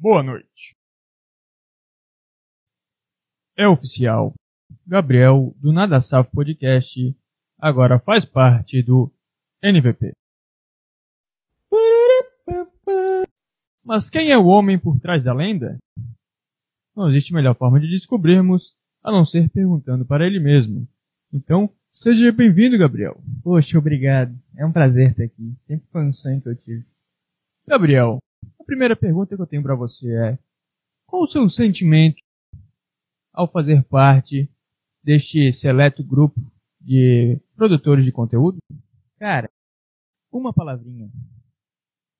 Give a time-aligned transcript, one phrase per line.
[0.00, 0.76] boa noite.
[3.56, 4.32] É oficial.
[4.86, 7.16] Gabriel, do Nada Salvo Podcast,
[7.58, 9.12] agora faz parte do
[9.62, 10.12] NVP.
[13.84, 15.78] Mas quem é o homem por trás da lenda?
[16.94, 20.86] Não existe melhor forma de descobrirmos a não ser perguntando para ele mesmo.
[21.32, 23.20] Então, seja bem-vindo, Gabriel.
[23.42, 24.38] Poxa, obrigado.
[24.56, 25.54] É um prazer estar aqui.
[25.58, 26.86] Sempre foi um sonho que eu tive.
[27.66, 28.18] Gabriel,
[28.68, 30.38] primeira pergunta que eu tenho para você é:
[31.06, 32.18] qual o seu sentimento
[33.32, 34.48] ao fazer parte
[35.02, 36.38] deste seleto grupo
[36.78, 38.58] de produtores de conteúdo?
[39.18, 39.50] Cara,
[40.30, 41.10] uma palavrinha.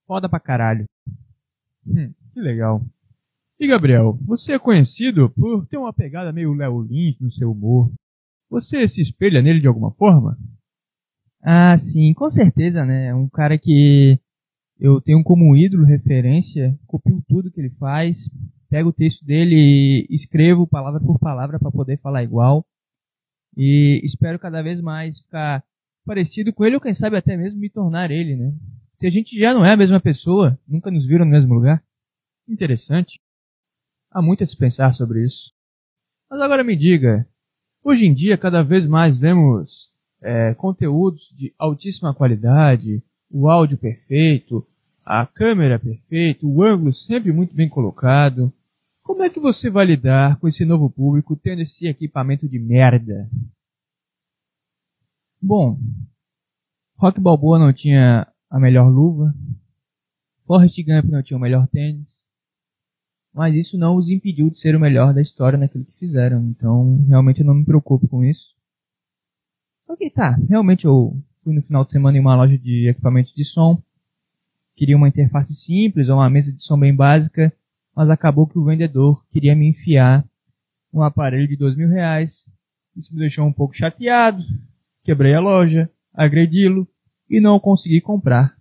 [0.07, 0.87] Foda pra caralho.
[1.87, 2.83] Hum, que legal.
[3.61, 7.93] E Gabriel, você é conhecido por ter uma pegada meio Léo Lins no seu humor.
[8.49, 10.39] Você se espelha nele de alguma forma?
[11.43, 13.15] Ah, sim, com certeza, né?
[13.15, 14.19] Um cara que
[14.79, 18.31] eu tenho como ídolo, referência, copio tudo que ele faz,
[18.71, 19.57] pego o texto dele
[20.09, 22.65] e escrevo palavra por palavra para poder falar igual.
[23.57, 25.65] E espero cada vez mais ficar
[26.07, 28.55] parecido com ele ou quem sabe até mesmo me tornar ele, né?
[28.95, 31.83] Se a gente já não é a mesma pessoa, nunca nos viram no mesmo lugar.
[32.49, 33.21] Interessante.
[34.11, 35.53] Há muito a se pensar sobre isso.
[36.31, 37.29] Mas agora me diga,
[37.83, 44.67] hoje em dia cada vez mais vemos é, conteúdos de altíssima qualidade, o áudio perfeito,
[45.05, 48.53] a câmera perfeita, o ângulo sempre muito bem colocado.
[49.03, 53.29] Como é que você vai lidar com esse novo público tendo esse equipamento de merda?
[55.41, 55.79] Bom,
[56.97, 59.35] Rock Balboa não tinha a melhor luva,
[60.47, 62.27] Forrest Gump não tinha o melhor tênis,
[63.33, 66.43] mas isso não os impediu de ser o melhor da história naquilo que fizeram.
[66.49, 68.55] Então, realmente eu não me preocupo com isso.
[69.87, 70.39] Ok, tá.
[70.49, 73.83] Realmente eu fui no final de semana em uma loja de equipamentos de som.
[74.77, 77.51] Queria uma interface simples ou uma mesa de som bem básica,
[77.97, 80.29] mas acabou que o vendedor queria me enfiar
[80.93, 82.51] um aparelho de dois mil reais.
[82.95, 84.45] Isso me deixou um pouco chateado.
[85.03, 86.87] Quebrei a loja, agredi-lo
[87.31, 88.55] e não consegui comprar.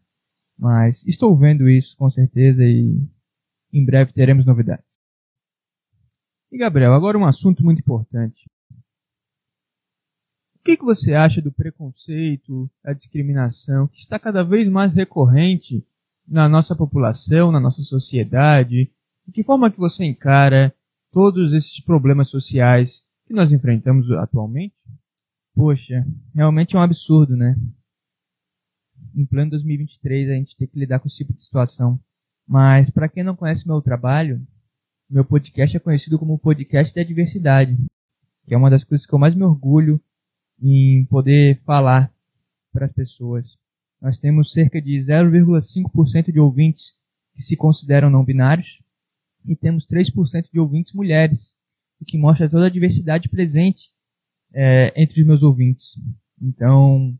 [0.57, 3.05] Mas estou vendo isso com certeza e
[3.73, 4.97] em breve teremos novidades.
[6.49, 8.49] E Gabriel, agora um assunto muito importante.
[10.67, 15.87] O que, que você acha do preconceito, da discriminação que está cada vez mais recorrente
[16.27, 18.91] na nossa população, na nossa sociedade?
[19.25, 20.75] De que forma que você encara
[21.09, 24.75] todos esses problemas sociais que nós enfrentamos atualmente?
[25.55, 26.05] Poxa,
[26.35, 27.57] realmente é um absurdo, né?
[29.15, 31.97] Em pleno 2023 a gente tem que lidar com esse tipo de situação.
[32.45, 34.45] Mas para quem não conhece meu trabalho,
[35.09, 37.77] meu podcast é conhecido como podcast da diversidade,
[38.45, 39.97] que é uma das coisas que eu mais me orgulho
[40.61, 42.11] em poder falar
[42.71, 43.57] para as pessoas.
[44.01, 46.95] Nós temos cerca de 0,5% de ouvintes
[47.33, 48.81] que se consideram não binários
[49.45, 51.55] e temos 3% de ouvintes mulheres,
[51.99, 53.91] o que mostra toda a diversidade presente
[54.53, 55.99] é, entre os meus ouvintes.
[56.41, 57.17] Então,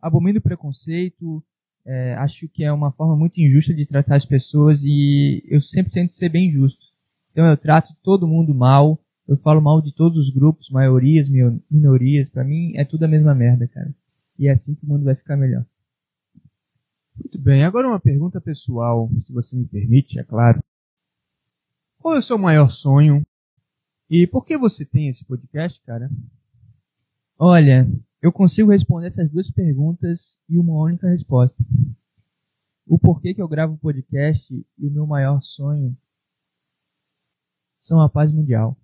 [0.00, 1.42] abomino o preconceito,
[1.84, 5.92] é, acho que é uma forma muito injusta de tratar as pessoas e eu sempre
[5.92, 6.84] tento ser bem justo.
[7.32, 11.28] Então eu trato todo mundo mal, eu falo mal de todos os grupos, maiorias,
[11.70, 13.94] minorias, para mim é tudo a mesma merda, cara.
[14.38, 15.64] E é assim que o mundo vai ficar melhor.
[17.16, 20.62] Muito bem, agora uma pergunta pessoal, se você me permite, é claro.
[21.98, 23.24] Qual é o seu maior sonho?
[24.10, 26.10] E por que você tem esse podcast, cara?
[27.38, 27.88] Olha,
[28.20, 31.62] eu consigo responder essas duas perguntas e uma única resposta.
[32.86, 35.96] O porquê que eu gravo o podcast e o meu maior sonho
[37.78, 38.76] são a paz mundial.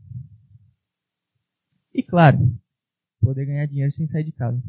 [1.99, 2.39] E claro,
[3.21, 4.63] poder ganhar dinheiro sem sair de casa.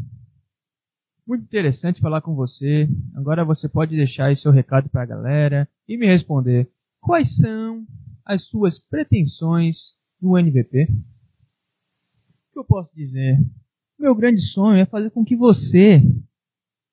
[1.28, 2.90] Muito interessante falar com você.
[3.14, 6.68] Agora você pode deixar aí seu recado para a galera e me responder
[7.00, 7.86] quais são
[8.26, 10.88] as suas pretensões no NVP.
[10.90, 13.38] O que eu posso dizer?
[14.00, 16.02] Meu grande sonho é fazer com que você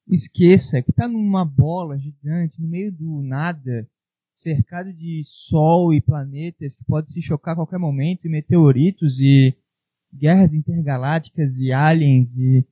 [0.07, 3.89] esqueça que está numa bola gigante, no meio do nada,
[4.35, 9.57] cercado de sol e planetas que podem se chocar a qualquer momento, e meteoritos e
[10.17, 12.67] guerras intergalácticas e aliens e,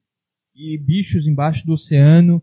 [0.55, 2.43] e bichos embaixo do oceano.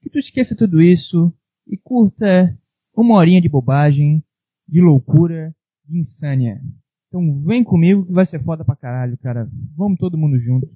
[0.00, 1.32] Que tu esqueça tudo isso
[1.66, 2.56] e curta
[2.94, 4.24] uma horinha de bobagem,
[4.66, 6.60] de loucura, de insânia.
[7.08, 9.48] Então vem comigo que vai ser foda pra caralho, cara.
[9.76, 10.68] Vamos todo mundo junto.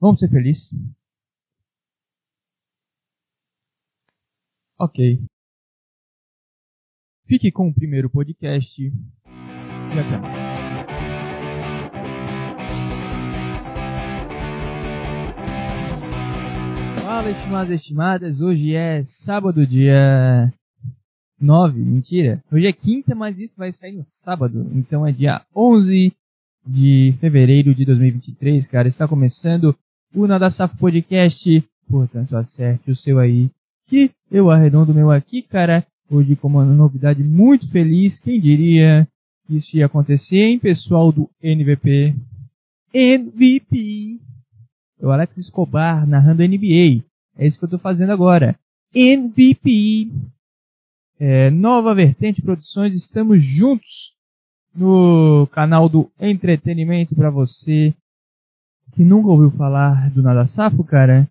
[0.00, 0.72] Vamos ser felizes.
[4.78, 5.22] Ok.
[7.24, 10.61] Fique com o primeiro podcast e até mais.
[17.22, 18.40] Fala, estimados e estimadas.
[18.40, 20.52] Hoje é sábado, dia
[21.40, 22.42] 9, mentira.
[22.50, 24.68] Hoje é quinta, mas isso vai sair no sábado.
[24.74, 26.12] Então é dia 11
[26.66, 28.88] de fevereiro de 2023, cara.
[28.88, 29.72] Está começando
[30.12, 31.64] o Nada Safo Podcast.
[31.88, 33.48] Portanto, acerte o seu aí.
[33.86, 35.86] Que eu arredondo meu aqui, cara.
[36.10, 38.18] Hoje com uma novidade muito feliz.
[38.18, 39.06] Quem diria
[39.46, 42.16] que isso ia acontecer, hein, pessoal do NVP?
[42.92, 44.18] MVP.
[45.00, 47.11] O Alex Escobar narrando NBA.
[47.36, 48.58] É isso que eu tô fazendo agora.
[48.94, 50.10] MVP.
[51.18, 54.16] É, Nova Vertente Produções, estamos juntos
[54.74, 57.94] no canal do entretenimento para você
[58.92, 61.28] que nunca ouviu falar do Nada Safo, cara.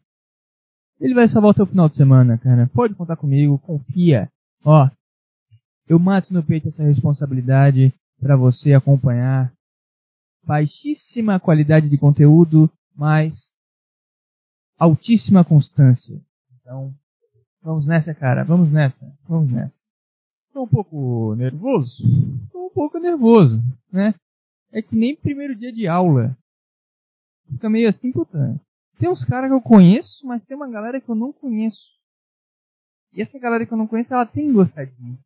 [0.99, 2.69] Ele vai salvar o teu final de semana, cara.
[2.73, 4.29] Pode contar comigo, confia.
[4.63, 4.89] Ó,
[5.87, 9.51] eu mato no peito essa responsabilidade para você acompanhar.
[10.43, 13.51] Baixíssima qualidade de conteúdo, mas
[14.81, 16.19] altíssima constância.
[16.59, 16.91] Então,
[17.61, 18.43] vamos nessa, cara.
[18.43, 19.15] Vamos nessa.
[19.29, 19.79] Vamos nessa.
[20.51, 22.03] Tô um pouco nervoso?
[22.51, 23.61] Tô um pouco nervoso,
[23.91, 24.15] né?
[24.71, 26.35] É que nem primeiro dia de aula.
[27.47, 28.59] Fica meio assim, puta.
[28.97, 31.85] Tem uns caras que eu conheço, mas tem uma galera que eu não conheço.
[33.13, 35.17] E essa galera que eu não conheço, ela tem gostado de mim.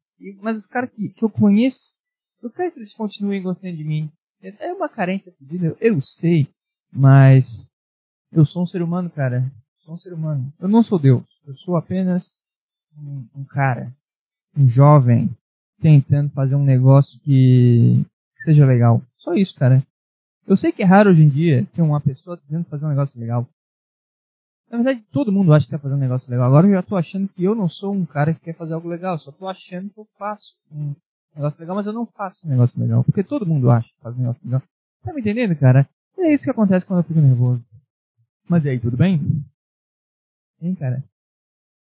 [0.42, 1.98] Mas os caras que, que eu conheço,
[2.42, 4.12] eu quero que eles continuem gostando de mim.
[4.42, 6.50] É uma carência pedida, eu sei.
[6.92, 7.70] Mas
[8.32, 9.52] eu sou um ser humano, cara.
[9.80, 10.52] Sou um ser humano.
[10.60, 11.24] Eu não sou Deus.
[11.46, 12.36] Eu sou apenas
[12.98, 13.94] um, um cara
[14.58, 15.30] um jovem
[15.82, 18.06] tentando fazer um negócio que
[18.44, 19.02] seja legal.
[19.18, 19.86] Só isso, cara.
[20.48, 23.20] Eu sei que é raro hoje em dia ter uma pessoa tentando fazer um negócio
[23.20, 23.48] legal.
[24.70, 26.48] Na verdade, todo mundo acha que quer fazer um negócio legal.
[26.48, 28.88] Agora eu já tô achando que eu não sou um cara que quer fazer algo
[28.88, 29.18] legal.
[29.18, 30.96] Só tô achando que eu faço um
[31.36, 33.04] negócio legal, mas eu não faço um negócio legal.
[33.04, 34.62] Porque todo mundo acha que faz um negócio legal.
[35.04, 35.88] Tá me entendendo, cara?
[36.18, 37.64] É isso que acontece quando eu fico nervoso.
[38.48, 39.20] Mas e aí, tudo bem?
[40.62, 41.04] Hein, cara?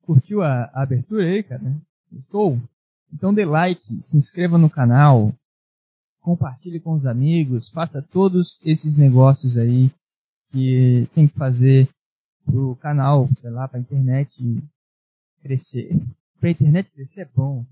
[0.03, 1.75] Curtiu a, a abertura aí, cara?
[2.11, 2.61] Gostou?
[3.11, 5.33] Então dê like, se inscreva no canal,
[6.21, 9.91] compartilhe com os amigos, faça todos esses negócios aí
[10.51, 11.89] que tem que fazer
[12.45, 14.35] pro canal, sei lá, pra internet
[15.41, 15.89] crescer.
[16.39, 17.65] Pra internet crescer é bom.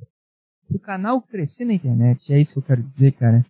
[0.67, 3.45] Pro canal crescer na internet, é isso que eu quero dizer, cara.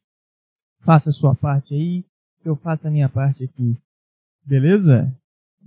[0.82, 2.04] Faça a sua parte aí,
[2.44, 3.78] eu faço a minha parte aqui.
[4.44, 5.16] Beleza?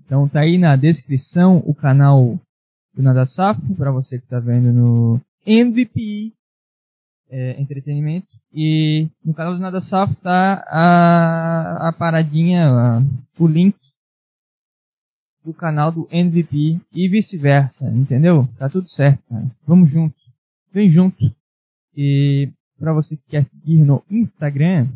[0.05, 2.39] Então tá aí na descrição o canal
[2.95, 6.33] do Nada Safo, para você que está vendo no MVP
[7.31, 8.29] é, Entretenimento.
[8.53, 13.03] E no canal do Nada Safo tá a, a paradinha, a,
[13.39, 13.77] o link
[15.45, 18.49] do canal do MVP e vice-versa, entendeu?
[18.57, 19.45] Tá tudo certo, cara.
[19.67, 20.17] Vamos junto.
[20.73, 21.35] Vem junto.
[21.97, 24.89] E para você que quer seguir no Instagram,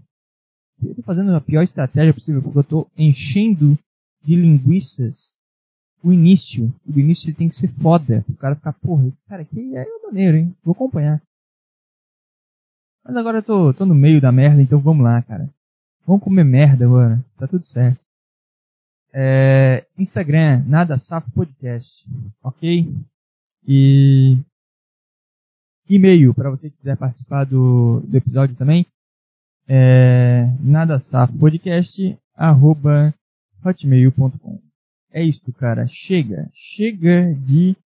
[0.82, 3.78] eu tô fazendo a pior estratégia possível, porque eu tô enchendo
[4.22, 5.38] de linguiças
[6.02, 8.24] o início, o início tem que ser foda.
[8.28, 10.56] O cara ficar, porra, esse cara aqui é maneiro, hein?
[10.62, 11.20] Vou acompanhar.
[13.04, 15.48] Mas agora eu tô, tô no meio da merda, então vamos lá, cara.
[16.06, 17.22] Vamos comer merda agora.
[17.36, 18.00] Tá tudo certo.
[19.12, 22.06] É, Instagram, nada safo podcast,
[22.42, 22.86] ok?
[23.66, 24.38] E
[25.88, 28.86] e-mail para você que quiser participar do, do episódio também.
[29.66, 33.12] É, nada safo podcast arroba
[33.68, 34.60] hotmail.com.
[35.10, 35.86] É isso, cara.
[35.86, 36.50] Chega.
[36.52, 37.76] Chega de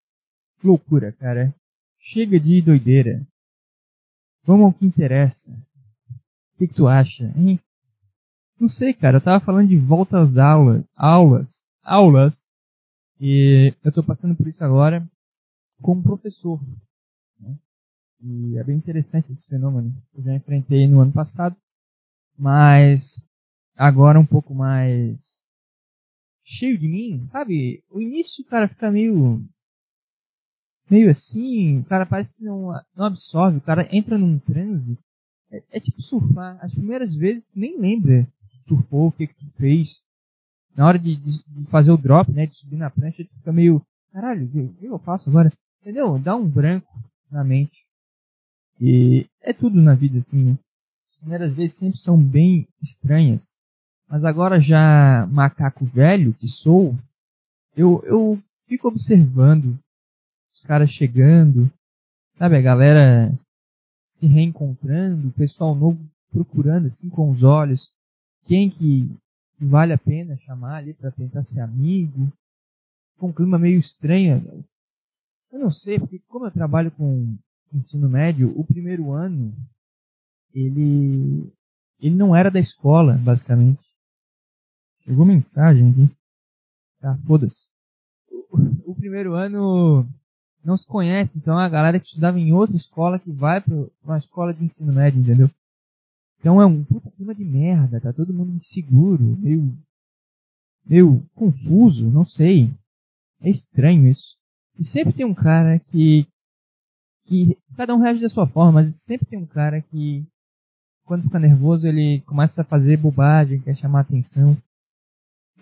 [0.62, 1.54] loucura, cara.
[1.98, 3.26] Chega de doideira.
[4.44, 5.52] Vamos ao que interessa.
[5.52, 7.60] O que, que tu acha, hein?
[8.58, 9.18] Não sei, cara.
[9.18, 10.84] Eu tava falando de volta às aulas.
[10.96, 11.64] Aulas.
[11.82, 12.46] Aulas.
[13.20, 15.08] E eu tô passando por isso agora
[15.80, 16.60] como professor.
[17.38, 17.56] Né?
[18.20, 19.94] E é bem interessante esse fenômeno.
[20.14, 21.56] Eu já enfrentei no ano passado.
[22.36, 23.24] Mas
[23.76, 25.41] agora um pouco mais
[26.44, 27.82] cheio de mim, sabe?
[27.90, 29.42] O início cara fica meio.
[30.90, 34.98] meio assim, o cara parece que não, não absorve, o cara entra num transe.
[35.50, 36.58] É, é tipo surfar.
[36.60, 38.26] As primeiras vezes tu nem lembra
[38.66, 40.02] surfou, o que que tu fez.
[40.74, 43.52] Na hora de, de, de fazer o drop, né, de subir na prancha, tu fica
[43.52, 45.52] meio, caralho, o que eu faço agora?
[45.80, 46.18] Entendeu?
[46.18, 46.88] Dá um branco
[47.30, 47.86] na mente.
[48.80, 50.58] E é tudo na vida assim, né?
[51.10, 53.56] As primeiras vezes sempre são bem estranhas.
[54.12, 56.94] Mas agora já macaco velho que sou,
[57.74, 59.78] eu, eu fico observando
[60.52, 61.72] os caras chegando,
[62.36, 63.32] sabe, a galera
[64.10, 65.98] se reencontrando, o pessoal novo
[66.30, 67.90] procurando assim com os olhos
[68.44, 69.10] quem que
[69.58, 72.30] vale a pena chamar ali para tentar ser amigo.
[73.16, 74.62] Com um clima meio estranho.
[75.50, 77.34] Eu não sei, porque como eu trabalho com
[77.72, 79.54] ensino médio, o primeiro ano
[80.52, 81.50] ele
[81.98, 83.81] ele não era da escola, basicamente.
[85.04, 86.10] Chegou mensagem aqui.
[87.00, 87.66] Tá, foda-se.
[88.30, 90.06] O, o, primeiro ano
[90.64, 93.74] não se conhece, então é a galera que estudava em outra escola que vai para
[94.04, 95.50] uma escola de ensino médio, entendeu?
[96.38, 99.76] Então é um puta clima de merda, tá todo mundo inseguro, meio,
[100.84, 102.70] meio confuso, não sei.
[103.40, 104.36] É estranho isso.
[104.78, 106.26] E sempre tem um cara que,
[107.24, 110.24] que cada um reage da sua forma, mas sempre tem um cara que
[111.04, 114.56] quando fica nervoso ele começa a fazer bobagem, quer chamar atenção.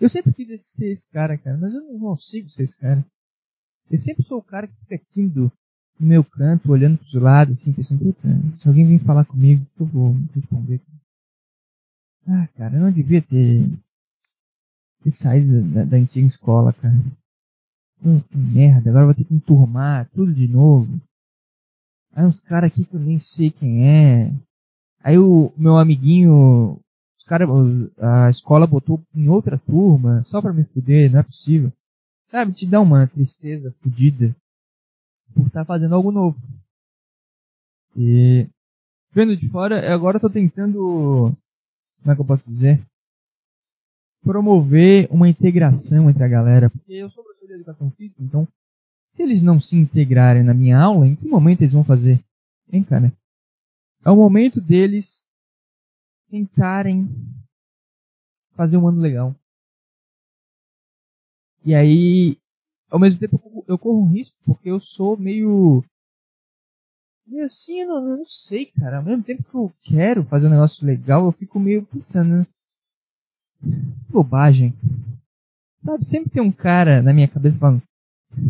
[0.01, 3.05] Eu sempre quis ser esse cara, cara, mas eu não consigo ser esse cara.
[3.87, 5.51] Eu sempre sou o cara que fica tímido
[5.99, 8.23] no meu canto, olhando pros lados, assim, pensando, putz,
[8.59, 10.81] se alguém vem falar comigo, eu vou responder.
[12.27, 13.69] Ah, cara, eu não devia ter,
[15.03, 16.95] ter saído da, da antiga escola, cara.
[18.03, 20.99] Hum, que merda, agora eu vou ter que enturmar tudo de novo.
[22.13, 24.33] Aí uns caras aqui que eu nem sei quem é.
[25.03, 26.79] Aí o meu amiguinho,
[27.31, 27.45] cara,
[27.97, 31.71] a escola botou em outra turma, só pra me fuder, não é possível.
[32.29, 34.35] Sabe, te dá uma tristeza fodida
[35.33, 36.37] por estar tá fazendo algo novo.
[37.95, 38.45] E
[39.13, 41.33] vendo de fora, agora eu tô tentando,
[42.01, 42.81] como é que eu posso dizer?
[44.21, 48.45] Promover uma integração entre a galera, porque eu sou professor de educação física, então
[49.07, 52.21] se eles não se integrarem na minha aula, em que momento eles vão fazer?
[52.69, 53.13] Hein, cara?
[54.03, 55.30] É o momento deles
[56.31, 57.09] tentarem
[58.55, 59.35] fazer um ano legal.
[61.63, 62.37] E aí,
[62.89, 65.83] ao mesmo tempo, eu corro um risco, porque eu sou meio.
[67.27, 68.97] meio assim, eu não, eu não sei, cara.
[68.97, 71.85] Ao mesmo tempo que eu quero fazer um negócio legal, eu fico meio.
[71.85, 72.47] puta, né?
[74.09, 74.73] Bobagem.
[75.83, 77.83] Sabe, sempre tem um cara na minha cabeça falando.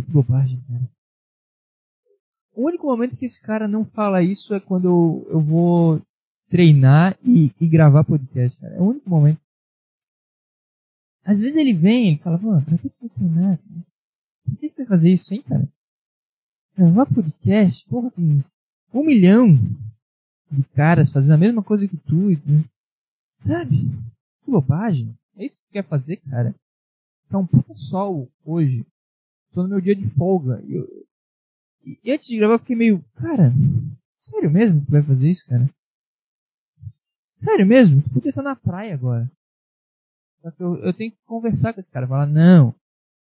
[0.07, 0.89] Bobagem, cara.
[2.53, 6.01] O único momento que esse cara não fala isso é quando eu, eu vou
[6.51, 8.75] treinar e, e gravar podcast, cara.
[8.75, 9.39] É o único momento.
[11.23, 13.57] Às vezes ele vem e fala, pô, pra que você treinar?
[13.57, 13.85] Cara?
[14.45, 15.67] Por que você fazer isso, hein, cara?
[16.77, 18.43] Gravar podcast, porra, tem
[18.93, 19.57] um milhão
[20.51, 22.65] de caras fazendo a mesma coisa que tu, né?
[23.35, 23.77] sabe?
[24.43, 25.17] Que bobagem.
[25.37, 26.53] É isso que tu quer fazer, cara?
[27.29, 28.85] Tá um puta sol hoje.
[29.53, 30.61] Tô no meu dia de folga.
[30.65, 30.87] E, eu,
[32.03, 33.53] e antes de gravar eu fiquei meio, cara,
[34.17, 35.69] sério mesmo que vai fazer isso, cara?
[37.41, 38.03] Sério mesmo?
[38.03, 39.29] Tu podia estar na praia agora.
[40.55, 42.07] Que eu, eu tenho que conversar com esse cara.
[42.07, 42.73] Falar, não,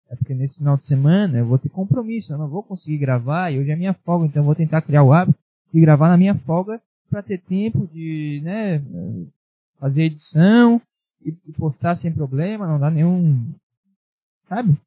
[0.09, 3.49] é porque nesse final de semana eu vou ter compromisso, eu não vou conseguir gravar,
[3.49, 5.39] e hoje é minha folga, então eu vou tentar criar o hábito
[5.73, 8.81] de gravar na minha folga para ter tempo de, né,
[9.79, 10.81] fazer edição
[11.23, 13.53] e, e postar sem problema, não dar nenhum,
[14.47, 14.77] sabe?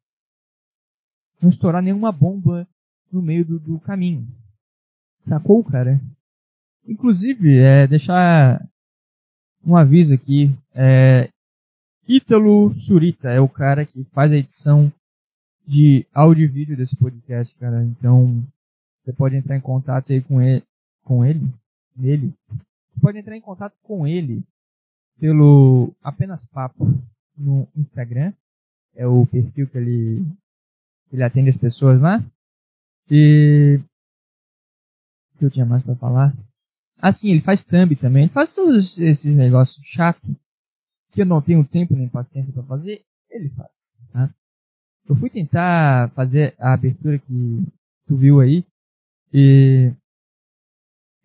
[1.41, 2.67] Não estourar nenhuma bomba
[3.11, 4.27] no meio do, do caminho.
[5.17, 5.99] Sacou, cara?
[6.85, 8.61] Inclusive, é, deixar
[9.65, 10.51] um aviso aqui.
[10.73, 11.29] É,
[12.07, 14.91] Ítalo Surita é o cara que faz a edição
[15.65, 17.83] de áudio e vídeo desse podcast, cara.
[17.83, 18.43] Então,
[18.99, 20.63] você pode entrar em contato aí com ele,
[21.03, 21.41] com ele,
[21.95, 22.33] nele.
[22.49, 24.43] Você pode entrar em contato com ele
[25.19, 26.85] pelo apenas papo
[27.37, 28.33] no Instagram.
[28.95, 30.25] É o perfil que ele
[31.11, 32.23] ele atende as pessoas lá.
[33.09, 33.79] E
[35.35, 36.33] o que eu tinha mais para falar?
[37.03, 38.23] Assim, ele faz thumb também.
[38.23, 40.33] Ele faz todos esses negócios chatos
[41.11, 43.03] que eu não tenho tempo nem paciência para fazer.
[43.29, 43.69] Ele faz.
[44.13, 44.33] Tá?
[45.05, 47.63] Eu fui tentar fazer a abertura que
[48.07, 48.65] tu viu aí.
[49.33, 49.91] E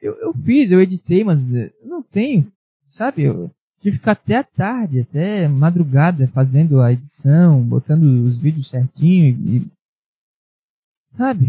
[0.00, 2.50] eu, eu fiz, eu editei, mas eu não tenho,
[2.85, 3.23] sabe?
[3.23, 3.49] Eu
[3.80, 9.28] tive que ficar até a tarde, até madrugada, fazendo a edição, botando os vídeos certinho
[9.28, 9.66] e.
[11.16, 11.47] Sabe?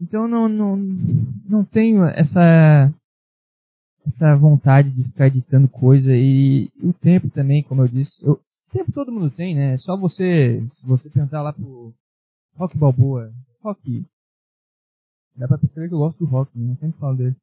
[0.00, 2.92] Então não, não, não tenho essa
[4.06, 8.24] essa vontade de ficar editando coisa e, o tempo também, como eu disse.
[8.24, 8.40] Eu,
[8.74, 9.74] tempo todo mundo tem, né?
[9.74, 11.94] É só você, se você perguntar lá pro
[12.56, 13.32] Rock Balboa,
[13.62, 14.04] Rock,
[15.36, 16.72] dá pra perceber que eu gosto do Rock, né?
[16.72, 17.36] eu sempre falo dele.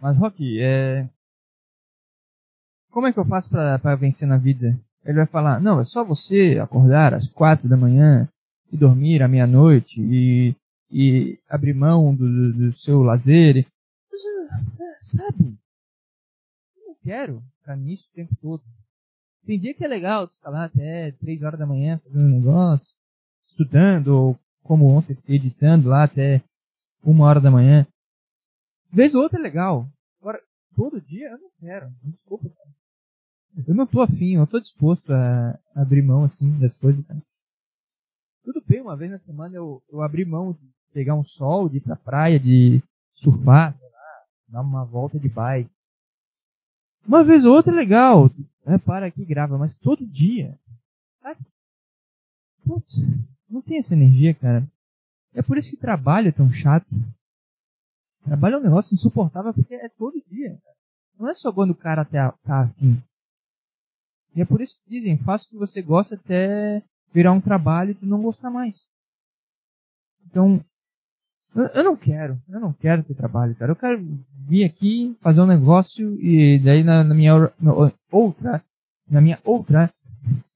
[0.00, 1.08] Mas Rock, é...
[2.90, 4.78] Como é que eu faço pra, pra vencer na vida?
[5.04, 8.28] Ele vai falar, não, é só você acordar às quatro da manhã
[8.72, 10.54] e dormir à meia-noite e,
[10.90, 13.66] e abrir mão do, do, do seu lazer.
[14.10, 14.20] Mas,
[14.80, 15.59] é, sabe?
[17.00, 18.62] Não quero ficar nisso o tempo todo.
[19.46, 22.94] Tem dia que é legal ficar lá até 3 horas da manhã fazendo um negócio,
[23.46, 26.42] estudando, ou como ontem, editando lá até
[27.02, 27.86] uma hora da manhã.
[28.92, 29.88] Vez ou outra é legal.
[30.20, 30.42] Agora,
[30.76, 31.90] todo dia eu não quero.
[32.02, 32.70] Desculpa, cara.
[33.66, 37.20] Eu não tô afim, eu tô disposto a abrir mão assim das coisas, cara.
[38.44, 41.78] Tudo bem, uma vez na semana eu, eu abri mão de pegar um sol, de
[41.78, 42.82] ir pra praia, de
[43.14, 45.70] surfar, sei lá, dar uma volta de bike.
[47.06, 48.30] Uma vez ou outra é legal.
[48.66, 50.58] É, para aqui e grava, mas todo dia.
[52.64, 52.98] Putz,
[53.48, 54.66] não tem essa energia, cara.
[55.34, 56.86] É por isso que trabalho é tão chato.
[58.24, 60.58] Trabalho é um negócio insuportável porque é todo dia.
[61.18, 63.02] Não é só quando o cara tá, tá afim.
[64.34, 67.90] E é por isso que dizem, faça o que você gosta até virar um trabalho
[67.90, 68.88] e tu não gostar mais.
[70.26, 70.64] Então,
[71.54, 73.72] eu não quero, eu não quero ter trabalho, cara.
[73.72, 74.02] Eu quero
[74.48, 77.34] vir aqui, fazer um negócio e daí na, na minha
[78.10, 78.62] outra,
[79.08, 79.92] na minha outra,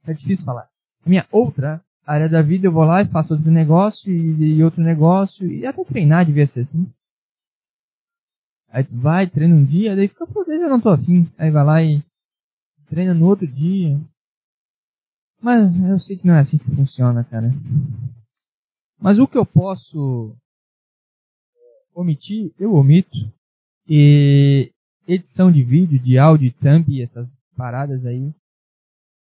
[0.06, 0.68] é difícil falar,
[1.04, 4.64] na minha outra área da vida eu vou lá e faço outro negócio e, e
[4.64, 6.86] outro negócio e até treinar devia ser assim.
[8.68, 11.30] Aí vai, treina um dia, daí fica, pô, eu não tô afim.
[11.38, 12.02] Aí vai lá e
[12.88, 14.00] treina no outro dia.
[15.40, 17.52] Mas eu sei que não é assim que funciona, cara.
[19.00, 20.36] Mas o que eu posso
[21.94, 23.32] omitir, eu omito.
[23.88, 24.72] E
[25.06, 28.32] edição de vídeo, de áudio, thumb, essas paradas aí,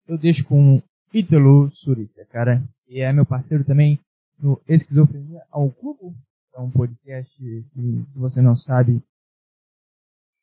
[0.07, 0.83] eu deixo com
[1.13, 2.63] Ítalo Surita, cara.
[2.89, 3.99] E é meu parceiro também
[4.39, 6.15] no Esquizofrenia ao Cubo.
[6.55, 9.03] É um podcast que, se você não sabe,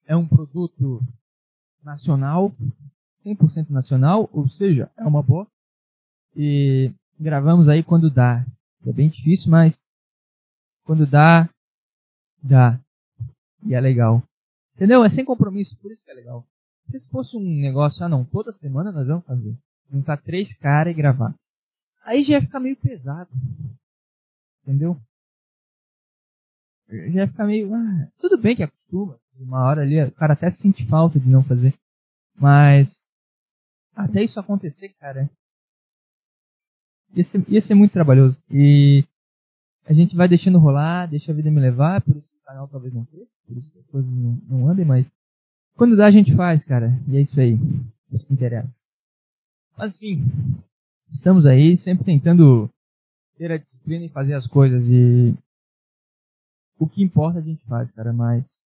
[0.06, 1.02] é um produto
[1.84, 2.54] nacional,
[3.26, 5.48] 100% nacional, ou seja, é uma boa.
[6.36, 8.46] E gravamos aí quando dá.
[8.86, 9.88] É bem difícil, mas
[10.84, 11.50] quando dá,
[12.44, 12.80] dá.
[13.66, 14.22] E é legal.
[14.76, 15.04] Entendeu?
[15.04, 16.46] É sem compromisso, por isso que é legal.
[16.92, 19.56] Se fosse um negócio, ah não, toda semana nós vamos fazer.
[19.90, 21.34] Juntar três caras e gravar.
[22.04, 23.30] Aí já ia ficar meio pesado.
[24.62, 25.00] Entendeu?
[26.90, 27.74] Já ia ficar meio.
[27.74, 29.18] Ah, tudo bem que acostuma.
[29.40, 31.74] Uma hora ali, o cara até sente falta de não fazer.
[32.36, 33.10] Mas.
[33.96, 35.30] Até isso acontecer, cara.
[37.16, 38.44] Ia ser, ia ser muito trabalhoso.
[38.52, 39.06] E.
[39.86, 43.04] A gente vai deixando rolar, deixa a vida me levar, por isso canal talvez não
[43.06, 45.12] cresça, por isso que as coisas não, não andem, mas.
[45.76, 46.92] Quando dá, a gente faz, cara.
[47.08, 47.54] E é isso aí.
[48.12, 48.86] É isso que interessa.
[49.76, 50.24] Mas enfim.
[51.12, 52.70] Estamos aí, sempre tentando
[53.38, 54.86] ter a disciplina e fazer as coisas.
[54.88, 55.36] E.
[56.78, 58.60] O que importa a gente faz, cara, mas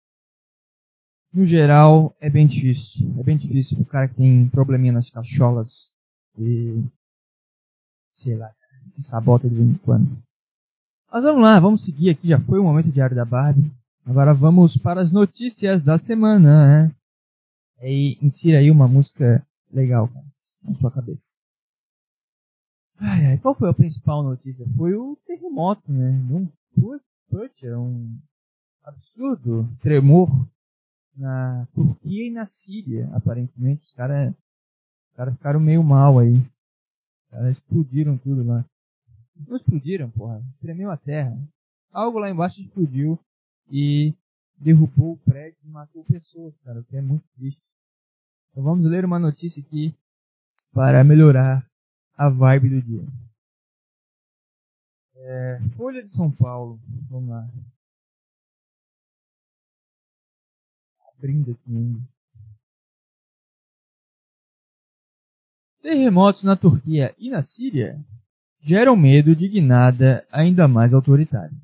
[1.33, 3.09] no geral, é bem difícil.
[3.21, 5.93] É bem difícil pro cara que tem probleminha nas cacholas
[6.37, 6.83] e.
[8.15, 8.53] sei lá,
[8.85, 10.27] se sabota de vez em quando.
[11.13, 12.29] Mas vamos lá, vamos seguir aqui.
[12.29, 13.71] Já foi o momento diário da Barbie.
[14.07, 16.95] Agora vamos para as notícias da semana, né?
[17.83, 20.25] E insira aí uma música legal, cara,
[20.63, 21.35] na sua cabeça.
[22.99, 24.65] Ai, ai, qual foi a principal notícia?
[24.77, 26.11] Foi o terremoto, né?
[26.31, 26.49] Um
[27.29, 28.17] Butcher, um
[28.85, 30.31] absurdo tremor
[31.17, 33.85] na Turquia e na Síria, aparentemente.
[33.87, 34.33] Os caras
[35.17, 36.35] cara ficaram meio mal aí.
[36.35, 38.65] Os caras explodiram tudo lá.
[39.49, 40.41] Não explodiram, porra.
[40.61, 41.37] Tremeu a terra.
[41.93, 43.19] Algo lá embaixo explodiu
[43.71, 44.15] e
[44.57, 47.61] derrubou o prédio e matou pessoas, cara, o que é muito triste.
[48.51, 49.95] Então vamos ler uma notícia aqui
[50.73, 51.69] para melhorar
[52.17, 53.05] a vibe do dia.
[55.17, 56.81] É, Folha de São Paulo.
[57.11, 57.49] Vamos lá.
[61.19, 62.01] abrindo aqui ainda.
[65.83, 67.99] Terremotos na Turquia e na Síria
[68.61, 71.57] geram medo de guinada ainda mais autoritária.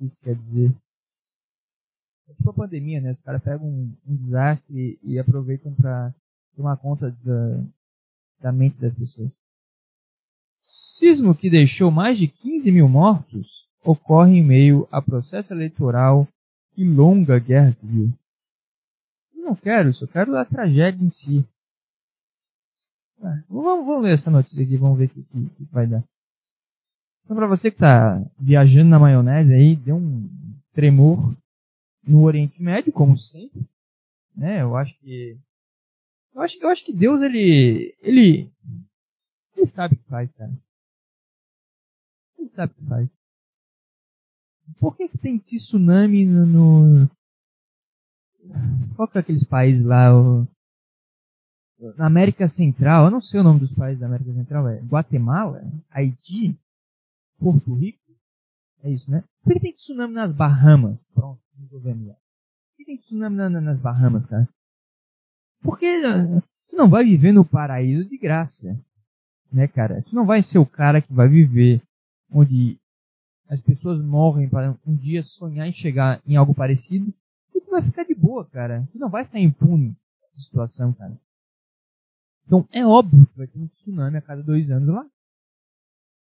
[0.00, 0.74] Isso quer dizer.
[2.28, 3.12] É tipo a pandemia, né?
[3.12, 6.14] Os caras pegam um, um desastre e, e aproveitam para
[6.56, 7.64] tomar conta da,
[8.40, 9.30] da mente das pessoas.
[10.58, 16.26] Sismo que deixou mais de 15 mil mortos ocorre em meio a processo eleitoral
[16.76, 18.10] e longa guerra civil.
[19.34, 21.46] Eu não quero isso, eu quero a tragédia em si.
[23.22, 26.02] Ah, vamos, vamos, ler essa notícia aqui, vamos ver o que, que, que, vai dar.
[27.24, 30.28] Então, para você que está viajando na maionese aí, deu um
[30.72, 31.34] tremor
[32.06, 33.66] no Oriente Médio, como sempre.
[34.36, 34.62] Né?
[34.62, 35.38] Eu acho que
[36.34, 38.50] eu acho, eu acho que Deus ele ele
[39.56, 40.52] ele sabe o que faz, cara.
[42.38, 43.08] Ele sabe o que faz.
[44.78, 47.10] Por que, que tem tsunami no, no.
[48.96, 50.14] Qual que é aqueles países lá?
[50.14, 50.46] O...
[51.96, 55.62] Na América Central, eu não sei o nome dos países da América Central, é Guatemala,
[55.90, 56.58] Haiti,
[57.38, 57.98] Porto Rico.
[58.82, 59.24] É isso, né?
[59.42, 61.06] Por que tem tsunami nas Bahamas?
[61.14, 62.14] Pronto, governo lá.
[62.14, 64.48] Por que tem tsunami na, nas Bahamas, cara?
[65.62, 68.78] Porque uh, tu não vai viver no paraíso de graça,
[69.50, 70.02] né, cara?
[70.02, 71.82] Tu não vai ser o cara que vai viver
[72.30, 72.78] onde
[73.48, 77.12] as pessoas morrem para um dia sonhar em chegar em algo parecido,
[77.54, 78.86] e tu vai ficar de boa, cara.
[78.92, 81.18] Tu não vai sair impune dessa situação, cara.
[82.46, 85.06] Então é óbvio que vai ter um tsunami a cada dois anos lá.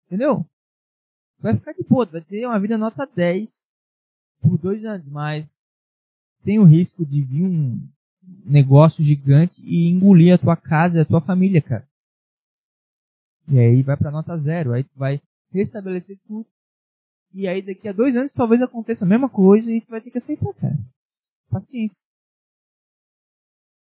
[0.06, 0.46] Entendeu?
[1.40, 3.68] Vai ficar de boa, vai ter uma vida nota 10
[4.42, 5.58] por dois anos, mas
[6.44, 7.88] tem o risco de vir um
[8.46, 11.88] negócio gigante e engolir a tua casa e a tua família, cara.
[13.50, 15.22] E aí vai pra nota zero, aí tu vai
[15.52, 16.46] restabelecer tudo.
[17.34, 20.12] E aí daqui a dois anos talvez aconteça a mesma coisa e tu vai ter
[20.12, 20.78] que aceitar, cara.
[21.50, 22.06] Paciência.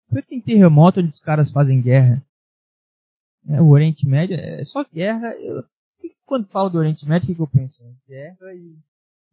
[0.09, 2.23] Por que tem terremoto onde os caras fazem guerra?
[3.49, 5.35] É, o Oriente Médio é só guerra.
[5.37, 5.65] Eu,
[6.25, 7.83] quando falo do Oriente Médio, o que, que eu penso?
[8.09, 8.77] Guerra e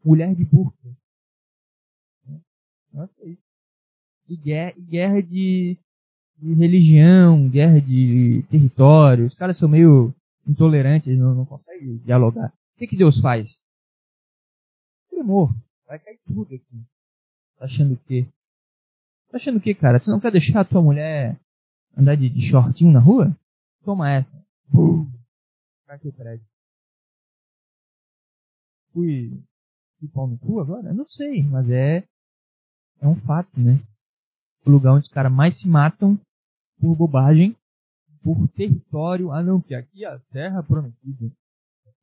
[0.04, 0.78] mulher de burca.
[2.94, 3.42] Nossa, é isso.
[4.28, 5.78] E guerra, e guerra de,
[6.38, 9.26] de, religião, guerra de território.
[9.26, 10.14] Os caras são meio
[10.46, 12.54] intolerantes, não, não conseguem dialogar.
[12.76, 13.64] O que, que Deus faz?
[15.10, 15.54] Tremor.
[15.88, 16.86] Vai cair tudo aqui.
[17.58, 18.28] Tá achando o quê?
[19.30, 20.00] Tá achando o quê, cara?
[20.00, 21.40] Você não quer deixar a tua mulher
[21.96, 23.36] andar de, de shortinho na rua?
[23.84, 24.44] Toma essa.
[24.68, 25.10] Bum.
[25.86, 26.51] Cai prédio.
[28.94, 29.32] Fui,
[30.00, 30.94] fui pau no cu agora?
[30.94, 32.04] Não sei, mas é
[33.02, 33.80] é um fato, né?
[34.66, 36.20] O lugar onde os caras mais se matam
[36.80, 37.56] por bobagem,
[38.24, 39.32] por território.
[39.32, 41.32] Ah, não, que aqui é a terra prometida.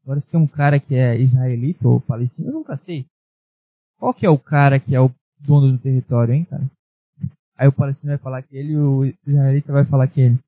[0.03, 3.07] Agora se tem um cara que é israelita ou palestino, eu nunca sei.
[3.99, 6.65] Qual que é o cara que é o dono do território, hein, cara?
[7.57, 10.39] Aí o palestino vai falar que ele o israelita vai falar que ele.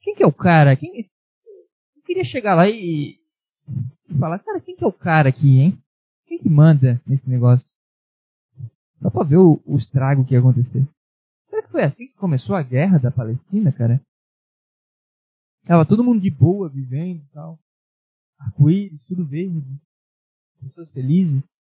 [0.00, 0.76] Quem que é o cara?
[0.76, 1.00] Quem...
[1.00, 3.18] Eu queria chegar lá e...
[4.08, 5.78] e falar, cara, quem que é o cara aqui, hein?
[6.26, 7.68] Quem que manda nesse negócio?
[9.00, 10.86] Só pra ver o, o estrago que ia acontecer.
[11.48, 14.00] Será que foi assim que começou a guerra da Palestina, cara?
[15.64, 17.58] Tava todo mundo de boa, vivendo e tal.
[18.38, 19.62] Arco-íris, tudo verde.
[20.60, 21.56] Pessoas felizes.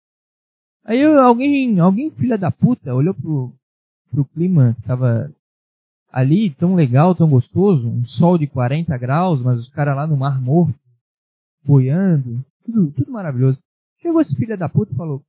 [0.84, 3.54] Aí alguém, alguém filha da puta, olhou pro,
[4.10, 5.32] pro clima que tava
[6.12, 10.18] ali, tão legal, tão gostoso, um sol de 40 graus, mas os caras lá no
[10.18, 10.78] mar morto,
[11.64, 13.60] boiando, tudo, tudo maravilhoso.
[14.00, 15.24] Chegou esse filho da puta e falou,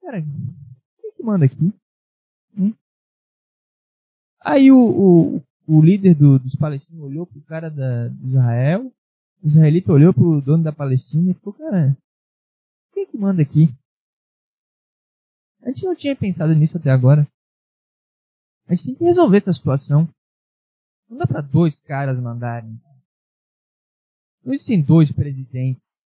[0.00, 1.72] cara, que manda aqui.
[2.56, 2.72] Hum?
[4.40, 8.90] Aí o, o, o líder do, dos palestinos olhou pro cara da, Israel,
[9.42, 11.96] o israelita olhou pro dono da Palestina e ficou, cara,
[12.92, 13.68] quem que manda aqui?
[15.62, 17.28] A gente não tinha pensado nisso até agora.
[18.66, 20.08] A gente tem que resolver essa situação.
[21.08, 22.80] Não dá para dois caras mandarem.
[24.48, 26.02] Não existem dois presidentes.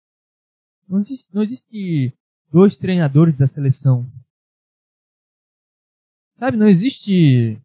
[0.85, 2.13] Não existe, não existe
[2.51, 4.05] dois treinadores da seleção.
[6.35, 7.57] Sabe, não existe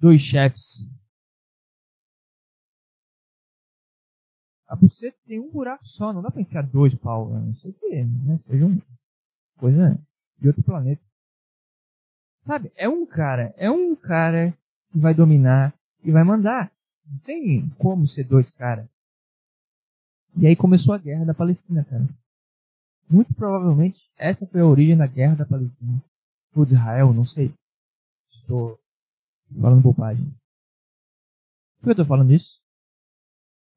[0.00, 0.88] dois chefes.
[4.66, 7.74] A buceta tem um buraco só, não dá pra enfiar dois pau, não sei o
[7.74, 8.38] que, né?
[8.38, 8.80] Seja uma
[9.58, 10.02] coisa
[10.38, 11.02] de outro planeta.
[12.38, 14.56] Sabe, é um cara, é um cara
[14.90, 16.72] que vai dominar e vai mandar.
[17.10, 18.86] Não tem como ser dois caras.
[20.36, 22.08] E aí começou a guerra da Palestina, cara.
[23.08, 26.00] Muito provavelmente essa foi a origem da guerra da Palestina
[26.54, 27.52] ou de Israel, não sei.
[28.30, 28.78] Estou
[29.60, 30.24] falando bobagem.
[31.78, 32.60] Por que eu estou falando isso?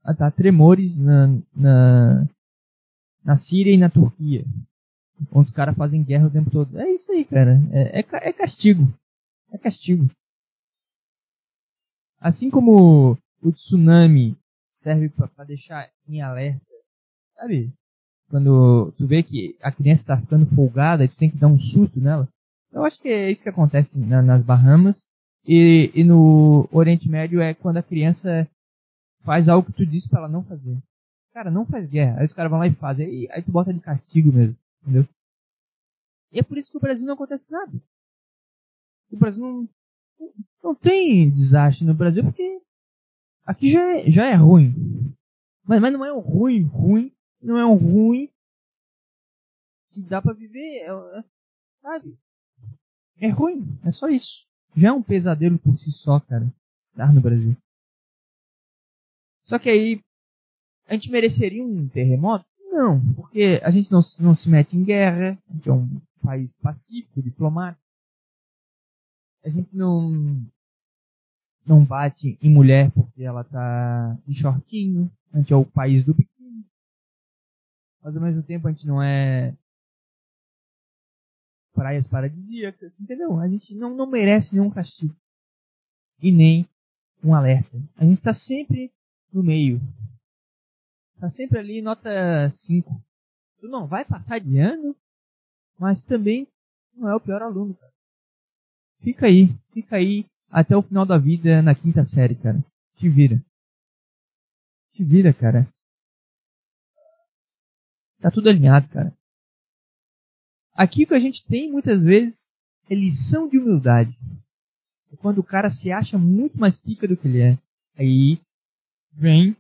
[0.04, 2.28] Ah tá, tremores na, na,
[3.24, 4.46] na Síria e na Turquia.
[5.32, 6.80] Onde os caras fazem guerra o tempo todo.
[6.80, 7.58] É isso aí, cara.
[7.72, 8.93] É, é, é castigo.
[9.52, 10.08] É castigo.
[12.19, 14.38] Assim como o tsunami
[14.72, 16.66] serve para deixar em alerta.
[17.36, 17.72] Sabe?
[18.30, 22.00] Quando tu vê que a criança está ficando folgada tu tem que dar um susto
[22.00, 22.28] nela.
[22.72, 25.08] Eu acho que é isso que acontece na, nas Bahamas.
[25.46, 28.50] E, e, no Oriente Médio é quando a criança
[29.24, 30.78] faz algo que tu disse para ela não fazer.
[31.34, 32.20] Cara, não faz guerra.
[32.20, 33.06] Aí os caras vão lá e fazem.
[33.06, 34.56] Aí, aí tu bota de castigo mesmo.
[34.82, 35.08] Entendeu?
[36.32, 37.72] E é por isso que o Brasil não acontece nada.
[39.12, 39.70] O Brasil não,
[40.64, 42.53] não tem desastre no Brasil porque
[43.46, 44.74] aqui já é, já é ruim.
[45.66, 47.12] Mas, mas não é um ruim, ruim.
[47.42, 48.30] Não é um ruim
[49.92, 50.82] que dá para viver.
[50.82, 51.24] É, é,
[51.82, 52.18] sabe?
[53.18, 54.46] É ruim, é só isso.
[54.76, 56.52] Já é um pesadelo por si só, cara,
[56.84, 57.56] estar no Brasil.
[59.44, 60.02] Só que aí,
[60.88, 62.46] a gente mereceria um terremoto?
[62.60, 66.56] Não, porque a gente não, não se mete em guerra, a gente é um país
[66.56, 67.84] pacífico, diplomático.
[69.44, 70.42] A gente não
[71.65, 76.13] não bate em mulher porque ela tá de shortinho, a gente é o país do
[76.13, 76.65] biquíni.
[78.02, 79.56] Mas ao mesmo tempo a gente não é
[81.73, 83.39] praias paradisíacas, entendeu?
[83.39, 85.15] A gente não, não merece nenhum castigo.
[86.21, 86.67] E nem
[87.23, 87.78] um alerta.
[87.97, 88.91] A gente está sempre
[89.32, 89.82] no meio.
[91.15, 93.02] Está sempre ali, nota 5.
[93.60, 94.95] Tu não vai passar de ano,
[95.80, 96.47] mas também
[96.93, 97.93] não é o pior aluno, cara.
[98.99, 102.63] Fica aí, fica aí até o final da vida na quinta série, cara.
[102.96, 103.44] Te vira.
[104.92, 105.68] Te vira, cara.
[108.22, 109.12] Tá tudo alinhado, cara.
[110.76, 112.52] Aqui que a gente tem muitas vezes
[112.88, 114.16] é lição de humildade.
[115.12, 117.58] É quando o cara se acha muito mais pica do que ele é.
[117.98, 118.39] Aí
[119.12, 119.58] vem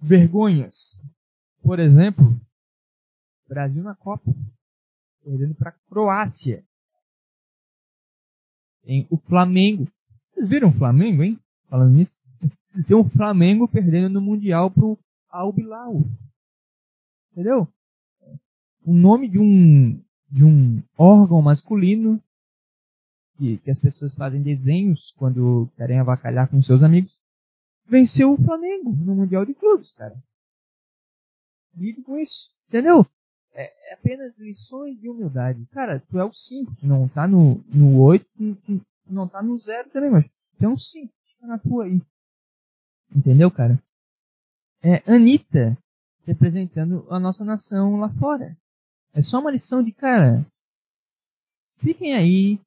[0.00, 0.96] vergonhas.
[1.60, 2.40] Por exemplo,
[3.48, 4.32] Brasil na Copa,
[5.24, 6.64] perdendo para Croácia.
[8.84, 9.90] Tem o Flamengo.
[10.30, 11.38] Vocês viram o Flamengo, hein?
[11.68, 12.20] Falando nisso.
[12.86, 16.02] Tem o Flamengo perdendo no Mundial pro Al Bilal.
[17.32, 17.68] Entendeu?
[18.84, 22.22] O nome de um de um órgão masculino
[23.36, 27.20] que, que as pessoas fazem desenhos quando querem avacalhar com seus amigos
[27.90, 30.16] venceu o Flamengo no Mundial de Clubes, cara.
[31.74, 33.04] Lide com isso, entendeu?
[33.52, 35.66] É, é, apenas lições de humildade.
[35.72, 38.24] Cara, tu é o 5, não tá no, no 8,
[39.12, 40.24] não tá no 0 também, mas
[40.60, 42.00] é um 5, fica na tua aí.
[43.14, 43.80] Entendeu, cara?
[44.82, 45.76] É Anitta
[46.26, 48.56] representando a nossa nação lá fora.
[49.12, 50.46] É só uma lição de, cara,
[51.78, 52.60] fiquem aí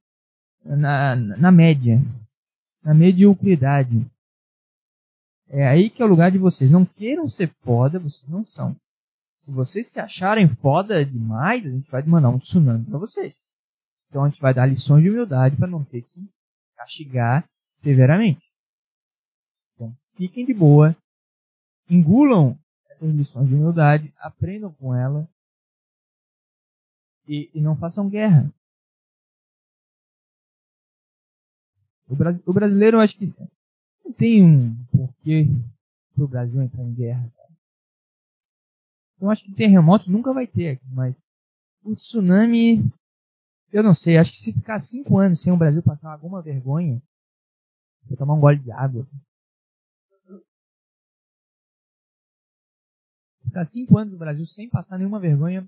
[0.64, 2.00] na, na média,
[2.84, 4.06] na mediocridade.
[5.50, 6.72] É aí que é o lugar de vocês.
[6.72, 8.76] Não queiram ser foda, vocês não são.
[9.40, 13.43] Se vocês se acharem foda demais, a gente vai mandar um tsunami para vocês.
[14.14, 16.30] Então a gente vai dar lições de humildade para não ter que
[16.76, 18.48] castigar severamente.
[19.74, 20.96] Então fiquem de boa,
[21.90, 22.56] engulam
[22.92, 25.28] essas lições de humildade, aprendam com ela
[27.28, 28.54] e, e não façam guerra.
[32.08, 32.14] O,
[32.46, 33.34] o brasileiro, eu acho que
[34.06, 35.48] não tem um porquê
[36.14, 37.34] pro Brasil entrar em guerra.
[39.20, 41.26] Eu acho que terremoto nunca vai ter mas
[41.84, 42.94] o tsunami,
[43.74, 47.02] eu não sei, acho que se ficar cinco anos sem o Brasil passar alguma vergonha,
[48.04, 49.08] você tomar um gole de água.
[53.46, 55.68] Ficar cinco anos no Brasil sem passar nenhuma vergonha,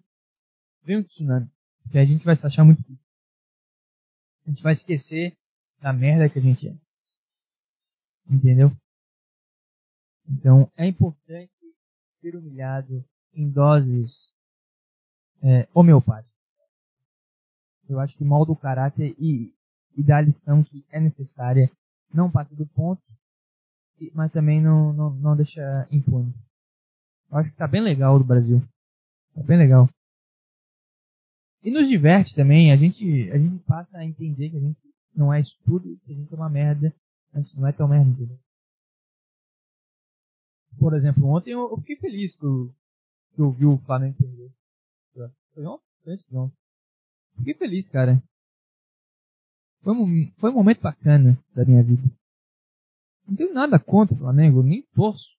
[0.83, 1.49] vem um tsunami.
[1.91, 2.79] Que a gente vai se achar muito.
[4.45, 5.35] A gente vai esquecer
[5.79, 6.75] da merda que a gente é.
[8.29, 8.71] Entendeu?
[10.29, 11.51] Então é importante
[12.13, 14.31] ser humilhado em doses
[15.41, 16.34] é, homeopáticas.
[17.89, 19.53] Eu acho que molda o caráter e,
[19.95, 21.69] e dá a lição que é necessária.
[22.13, 23.01] Não passa do ponto,
[24.13, 26.33] mas também não, não, não deixa impune.
[27.31, 28.61] Eu acho que tá bem legal do Brasil.
[29.33, 29.89] Tá bem legal.
[31.63, 32.71] E nos diverte também.
[32.71, 34.79] A gente, a gente passa a entender que a gente
[35.15, 36.93] não é isso tudo, que a gente é uma merda.
[37.33, 38.39] Antes não é tão merda, entendeu?
[40.79, 42.73] Por exemplo, ontem eu, fiquei feliz que eu,
[43.33, 44.51] que eu vi o Flamengo perder.
[45.53, 45.83] Foi ontem?
[46.03, 46.64] Foi ontem.
[47.37, 48.21] Fiquei feliz, cara.
[49.81, 52.03] Foi um, foi um momento bacana da minha vida.
[53.27, 55.35] Não tenho nada contra o Flamengo, nem torço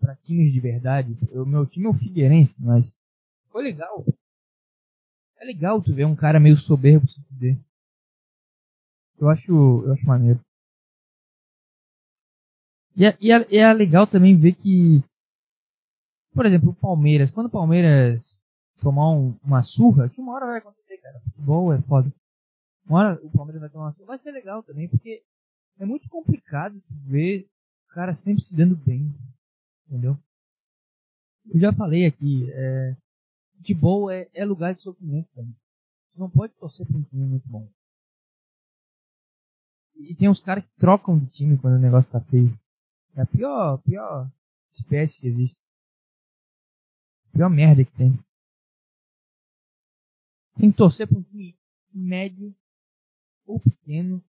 [0.00, 1.16] para times de verdade.
[1.32, 2.94] O meu time é o Figueirense, mas
[3.50, 4.04] foi legal.
[5.38, 7.58] É legal tu ver um cara meio soberbo se fuder.
[9.18, 9.52] Eu acho,
[9.84, 10.40] eu acho maneiro.
[12.96, 15.02] E é, e, é, e é legal também ver que,
[16.32, 18.38] por exemplo, o Palmeiras, quando o Palmeiras
[18.80, 21.20] tomar um, uma surra, que uma hora vai acontecer, cara.
[21.20, 22.12] Futebol é foda.
[22.86, 25.22] Uma o Palmeiras vai tomar uma vai ser legal também, porque
[25.78, 27.46] é muito complicado ver
[27.88, 29.14] o cara sempre se dando bem.
[29.86, 30.18] Entendeu?
[31.46, 32.96] Eu já falei aqui, é,
[33.56, 35.54] futebol é, é lugar de sofrimento também.
[36.10, 37.68] Você não pode torcer para um time muito bom.
[39.96, 42.58] E tem uns caras que trocam de time quando o negócio tá feio.
[43.14, 44.30] É a pior, pior
[44.72, 45.58] espécie que existe.
[47.28, 48.18] A pior merda que tem.
[50.58, 51.56] Tem que torcer para um time
[51.92, 52.54] médio
[53.46, 54.22] ou pequeno.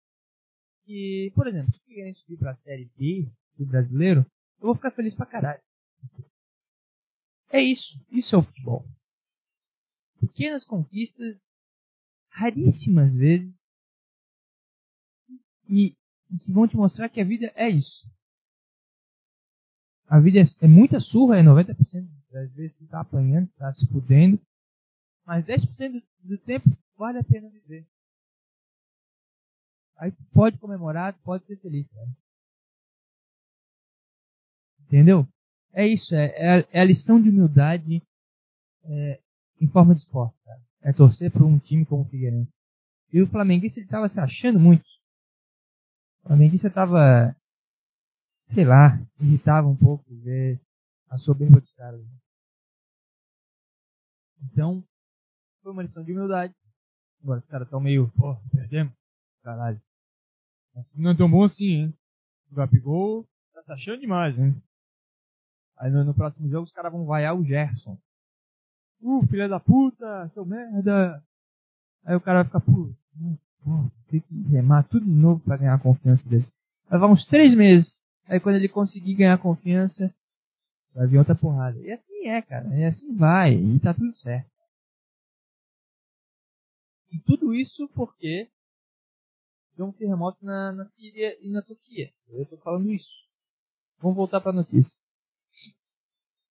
[0.86, 4.26] E, por exemplo, se o Figueirense subir para a Série B do brasileiro,
[4.60, 5.62] eu vou ficar feliz pra caralho.
[7.50, 7.98] É isso.
[8.10, 8.84] Isso é o futebol.
[10.20, 11.44] Pequenas conquistas,
[12.28, 13.64] raríssimas vezes,
[15.68, 15.96] e
[16.42, 18.08] que vão te mostrar que a vida é isso.
[20.06, 23.86] A vida é, é muita surra, é 90% das vezes que tá apanhando, tá se
[23.86, 24.40] fudendo.
[25.24, 27.86] Mas 10% do tempo vale a pena viver.
[29.96, 32.08] Aí pode comemorar, pode ser feliz, cara.
[34.80, 35.26] Entendeu?
[35.72, 38.02] É isso, é, é, é a lição de humildade
[38.84, 39.20] é,
[39.60, 40.62] em forma de esporte, cara.
[40.82, 42.52] É torcer para um time como o Figueirense.
[43.12, 44.84] E o Flamenguista ele tava se achando muito.
[46.22, 47.34] O Flamenguista tava
[48.52, 50.60] sei lá, irritava um pouco ver
[51.08, 52.00] a soberba dos caras.
[54.42, 54.84] Então,
[55.64, 56.54] foi uma lição de humildade.
[57.22, 58.92] Agora, os caras estão meio, pô, perdemos.
[59.42, 59.80] Caralho.
[60.94, 61.94] Não é tão bom assim, hein?
[62.52, 64.54] O Gabigol tá se achando demais, hein?
[65.78, 67.98] Aí no, no próximo jogo os caras vão vaiar o Gerson.
[69.00, 71.22] Uh, filha da puta, seu merda.
[72.04, 72.90] Aí o cara vai ficar, pô,
[73.64, 76.46] pô, tem que remar tudo de novo pra ganhar a confiança dele.
[76.88, 80.14] Vai levar uns três meses Aí quando ele conseguir ganhar confiança,
[80.94, 81.76] Vai vir outra porrada.
[81.80, 82.68] E assim é, cara.
[82.78, 83.54] E assim vai.
[83.54, 84.48] E tá tudo certo.
[87.14, 88.48] E tudo isso porque
[89.76, 92.10] deu um terremoto na, na Síria e na Turquia.
[92.28, 93.08] Eu tô falando isso.
[94.00, 94.98] Vamos voltar para a notícia.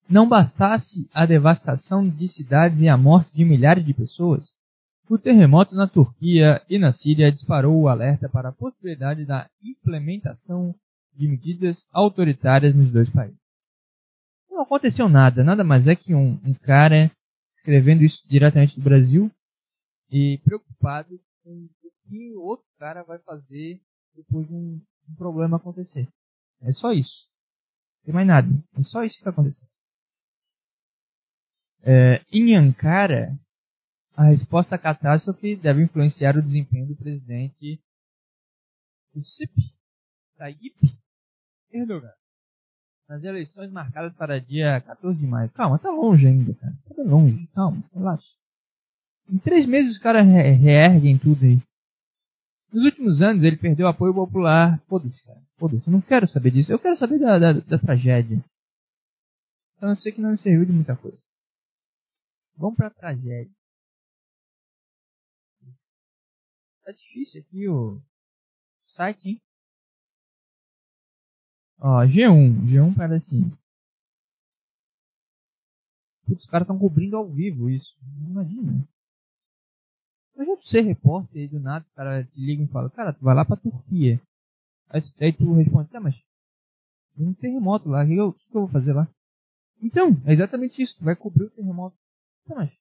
[0.09, 4.57] Não bastasse a devastação de cidades e a morte de milhares de pessoas,
[5.09, 10.73] o terremoto na Turquia e na Síria disparou o alerta para a possibilidade da implementação
[11.13, 13.37] de medidas autoritárias nos dois países.
[14.49, 17.11] Não aconteceu nada, nada mais é que um, um cara
[17.53, 19.29] escrevendo isso diretamente do Brasil
[20.13, 23.81] e preocupado com o que o outro cara vai fazer
[24.13, 26.07] depois de um, um problema acontecer.
[26.61, 27.27] É só isso.
[27.97, 28.47] Não tem mais nada.
[28.77, 29.71] É só isso que está acontecendo.
[31.81, 33.35] É, em Ankara,
[34.15, 37.81] a resposta à catástrofe deve influenciar o desempenho do presidente
[39.15, 39.51] Recep
[40.37, 40.95] Tayyip
[41.71, 42.13] Erdogan
[43.09, 45.49] nas eleições marcadas para dia 14 de maio.
[45.51, 46.73] Calma, tá longe ainda, cara.
[46.87, 47.47] Tá longe.
[47.47, 48.42] Calma, relaxa.
[49.33, 51.57] Em três meses os caras re reerguem tudo aí.
[52.71, 54.79] Nos últimos anos ele perdeu apoio popular.
[54.85, 55.41] Foda-se, cara.
[55.57, 55.87] Foda-se.
[55.87, 56.71] Eu não quero saber disso.
[56.71, 58.45] Eu quero saber da, da, da tragédia.
[59.75, 61.17] Então eu sei que não serviu de muita coisa.
[62.55, 63.51] Vamos pra tragédia.
[66.83, 67.99] Tá difícil aqui o
[68.85, 69.41] site, hein?
[71.79, 72.67] Ó, G1.
[72.67, 73.51] G1 parece assim.
[76.23, 77.97] Putz, os caras estão cobrindo ao vivo isso.
[78.29, 78.87] Imagina.
[80.43, 83.33] Imagina tu ser repórter do nada os caras te ligam e falam, cara, tu vai
[83.33, 84.21] lá pra Turquia.
[84.89, 86.15] Aí, aí tu responde, tá, mas
[87.15, 89.07] tem um terremoto lá, o que, eu, que, que eu vou fazer lá?
[89.81, 91.95] Então, é exatamente isso, tu vai cobrir o terremoto.
[92.45, 92.71] Tá, mas.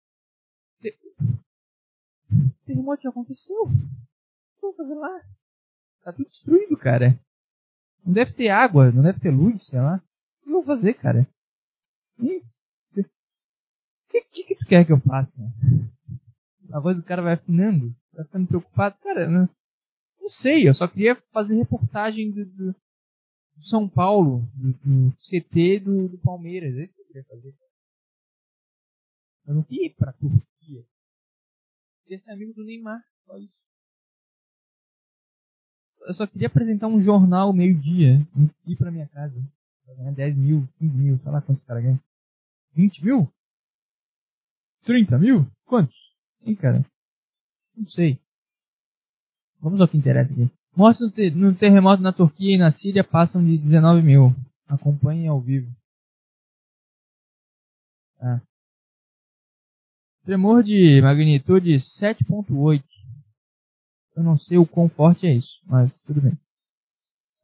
[2.30, 3.62] O terremoto já aconteceu.
[3.62, 5.20] O que eu vou fazer lá?
[6.02, 7.18] Tá tudo destruído, cara.
[8.04, 9.96] Não deve ter água, não deve ter luz, sei lá.
[9.96, 11.28] O que eu vou fazer, cara?
[12.18, 15.42] O que, que, que tu quer que eu faça?
[16.72, 18.96] A voz do cara vai afinando, vai ficando preocupado.
[18.98, 19.48] Cara, não,
[20.20, 25.80] não sei, eu só queria fazer reportagem do, do, do São Paulo, do, do CT
[25.80, 26.74] do, do Palmeiras.
[26.76, 27.54] É isso que eu queria fazer.
[29.46, 30.80] Eu não queria ir pra Turquia.
[30.80, 30.86] Eu
[32.04, 33.62] queria ser amigo do Neymar, só isso.
[36.06, 38.26] Eu só queria apresentar um jornal meio-dia
[38.66, 39.40] e ir pra minha casa.
[39.84, 42.00] Pra ganhar 10 mil, 15 mil, sei lá quantos caras ganham.
[42.72, 43.32] 20 mil?
[44.84, 45.46] 30 mil?
[45.64, 46.11] Quantos?
[46.44, 46.84] Hein, cara?
[47.76, 48.18] Não sei.
[49.60, 50.50] Vamos ao que interessa aqui.
[50.74, 54.34] Mortes no, terremoto na Turquia e na Síria passam de 19 mil.
[54.66, 55.70] Acompanhem ao vivo.
[58.20, 58.40] Ah.
[60.24, 62.82] Tremor de magnitude 7.8.
[64.16, 66.38] Eu não sei o quão forte é isso, mas tudo bem.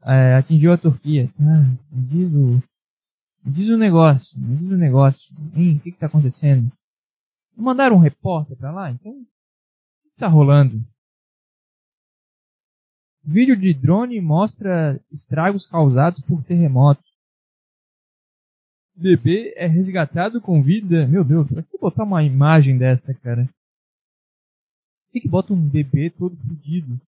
[0.02, 1.30] É, atingiu a Turquia.
[1.40, 2.62] Ah, me diz o,
[3.44, 5.34] me diz o negócio, me diz o negócio.
[5.54, 6.70] Hein, o que está acontecendo?
[7.58, 8.90] Mandaram um repórter para lá?
[8.92, 10.80] Então, o que está rolando?
[13.20, 17.04] Vídeo de drone mostra estragos causados por terremotos.
[18.94, 21.06] Bebê é resgatado com vida.
[21.08, 23.44] Meu Deus, pra que botar uma imagem dessa, cara?
[23.46, 27.00] Por que, que bota um bebê todo fodido?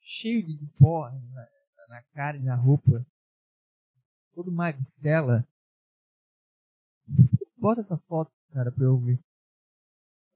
[0.00, 1.48] Cheio de pó na,
[1.90, 3.04] na cara e na roupa.
[4.34, 5.46] Todo magricela.
[7.58, 9.18] Bota essa foto, cara, pra eu ver.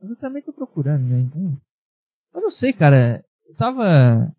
[0.01, 1.21] Mas eu também tô procurando, né?
[1.21, 1.61] Então.
[2.35, 3.25] Eu não sei, cara.
[3.47, 4.35] Eu tava.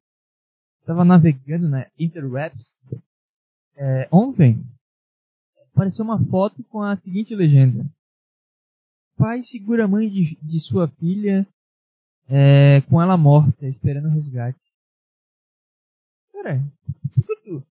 [0.85, 2.81] Tava navegando na Interwebs
[3.81, 4.61] é, ontem
[5.71, 7.89] apareceu uma foto com a seguinte legenda:
[9.17, 11.47] Pai segura a mãe de, de sua filha
[12.27, 14.59] é, com ela morta, esperando o resgate.
[16.33, 16.61] Cara,
[17.25, 17.65] tudo.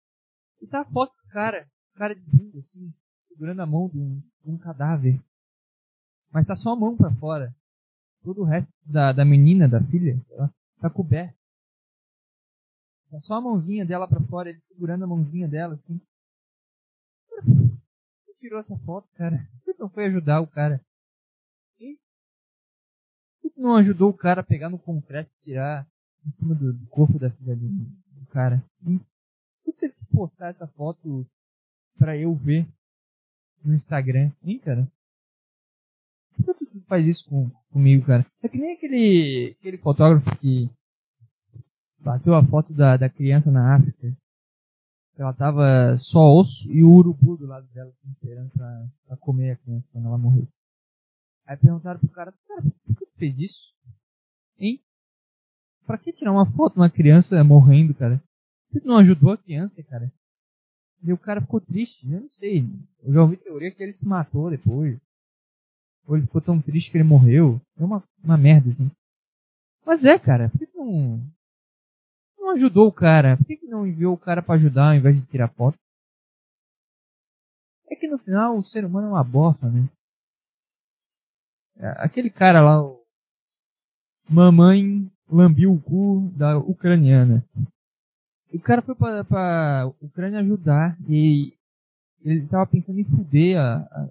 [0.62, 2.90] E tá a foto do cara, cara de bunda, assim,
[3.28, 5.20] segurando a mão de um, de um cadáver.
[6.32, 7.54] Mas tá só a mão para fora.
[8.28, 11.34] Todo o resto da, da menina, da filha, lá, tá coberto.
[13.10, 15.98] Tá só a mãozinha dela para fora, ele segurando a mãozinha dela, assim
[18.38, 19.48] tirou essa foto, cara?
[19.64, 20.80] Por que não foi ajudar o cara?
[23.42, 25.86] Por que não ajudou o cara a pegar no concreto e tirar
[26.26, 28.62] em cima do, do corpo da filha do, do cara?
[28.82, 29.00] Por
[29.64, 31.26] que você postar essa foto
[31.98, 32.66] pra eu ver
[33.64, 34.30] no Instagram?
[34.42, 34.90] Hein, cara?
[36.44, 38.26] Por que tu faz isso com, comigo, cara?
[38.42, 40.70] É que nem aquele, aquele fotógrafo que
[42.00, 44.16] bateu a foto da, da criança na África
[45.18, 49.50] ela tava só osso e o urubu do lado dela, assim, esperando pra, pra comer
[49.50, 50.56] a criança quando ela morresse.
[51.44, 53.74] Aí perguntaram pro cara, cara, por que tu fez isso?
[54.58, 54.80] Hein?
[55.84, 58.22] Pra que tirar uma foto de uma criança morrendo, cara?
[58.68, 60.12] Por que tu não ajudou a criança, cara?
[61.02, 62.64] E o cara ficou triste, eu não sei.
[63.02, 65.00] Eu já ouvi teoria que ele se matou depois.
[66.08, 67.60] Ele ficou tão triste que ele morreu.
[67.78, 68.90] É uma, uma merda, assim.
[69.84, 71.20] Mas é, cara, por que não,
[72.38, 73.36] não ajudou o cara?
[73.36, 75.78] Por que não enviou o cara para ajudar ao invés de tirar foto?
[77.90, 79.88] É que no final o ser humano é uma bosta, né?
[81.76, 83.02] É, aquele cara lá, o
[84.28, 87.44] mamãe lambiu o cu da ucraniana.
[88.52, 91.52] O cara foi pra, pra Ucrânia ajudar e
[92.22, 94.08] ele tava pensando em fuder a, a,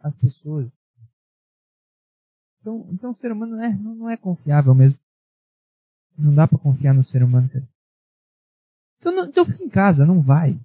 [0.00, 0.68] as pessoas.
[2.60, 4.98] Então, então o ser humano não é, não é confiável mesmo.
[6.16, 7.68] Não dá para confiar no ser humano, cara.
[8.98, 10.58] Então, não, então fica em casa, não vai.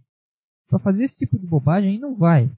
[0.67, 2.49] Pra fazer esse tipo de bobagem não vai.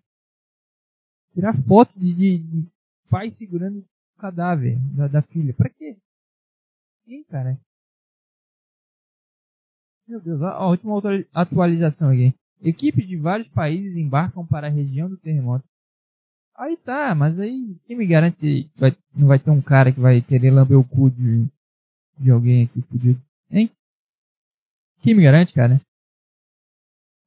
[1.33, 2.71] Tirar foto de, de, de
[3.09, 5.53] pai segurando o cadáver da, da filha.
[5.53, 5.97] Pra quê?
[7.05, 7.59] Sim, cara.
[10.07, 10.93] Meu Deus, a última
[11.33, 12.33] atualização aqui.
[12.61, 15.67] Equipes de vários países embarcam para a região do terremoto.
[16.57, 20.21] Aí tá, mas aí quem me garante vai, não vai ter um cara que vai
[20.21, 21.45] querer lamber o cu de,
[22.17, 23.21] de alguém aqui fudido?
[23.51, 23.69] Hein?
[25.01, 25.81] Quem me garante, cara?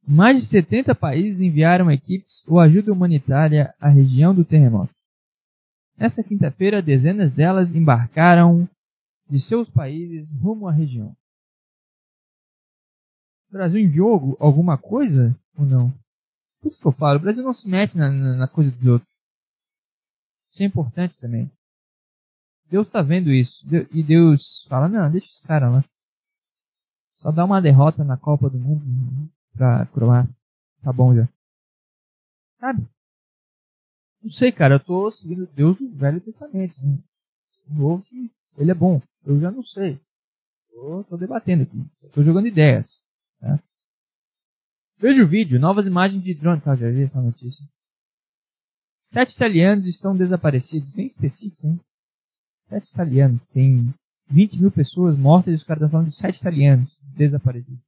[0.07, 4.95] Mais de 70 países enviaram equipes ou ajuda humanitária à região do terremoto.
[5.99, 8.67] Nessa quinta-feira, dezenas delas embarcaram
[9.29, 11.15] de seus países rumo à região.
[13.51, 15.91] O Brasil enviou alguma coisa ou não?
[16.61, 18.87] Por isso que eu falo, o Brasil não se mete na, na, na coisa dos
[18.87, 19.18] outros.
[20.51, 21.51] Isso é importante também.
[22.71, 23.67] Deus está vendo isso.
[23.93, 25.85] E Deus fala, não, deixa os caras lá.
[27.15, 30.37] Só dá uma derrota na Copa do Mundo pra Croácia.
[30.83, 31.29] Tá bom já.
[32.61, 32.87] Sabe?
[34.23, 34.77] Não sei, cara.
[34.77, 36.81] Eu tô seguindo Deus do Velho Testamento.
[36.81, 36.99] Né?
[37.69, 39.03] Novo que ele é bom.
[39.25, 40.01] Eu já não sei.
[40.71, 41.85] Tô, tô debatendo aqui.
[42.13, 43.05] tô jogando ideias.
[43.41, 43.59] Tá?
[44.99, 45.59] Veja o vídeo.
[45.59, 46.61] Novas imagens de drone.
[46.61, 47.65] Tá, já vi essa notícia.
[49.09, 50.87] Sete italianos estão desaparecidos.
[50.91, 51.81] Bem específico, hein?
[52.69, 53.49] Sete italianos.
[53.49, 53.95] Tem
[54.29, 57.81] 20 mil pessoas mortas e os caras estão falando de sete italianos desaparecidos.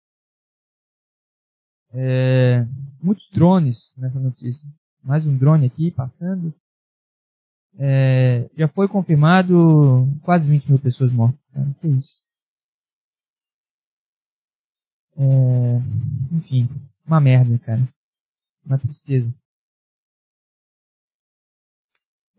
[1.93, 2.64] É,
[3.03, 4.66] muitos drones nessa notícia.
[5.03, 6.55] Mais um drone aqui passando.
[7.79, 11.51] É, já foi confirmado quase 20 mil pessoas mortas.
[11.51, 11.71] Cara.
[11.83, 12.18] Que isso?
[15.18, 16.66] É, enfim,
[17.07, 17.87] uma merda, cara.
[18.64, 19.31] Uma tristeza.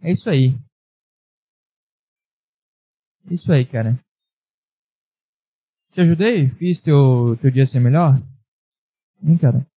[0.02, 0.56] É isso aí.
[3.30, 4.00] É isso aí, cara.
[5.92, 6.50] Te ajudei?
[6.50, 8.16] Fiz teu, teu dia ser melhor?
[9.24, 9.68] Hein, cara?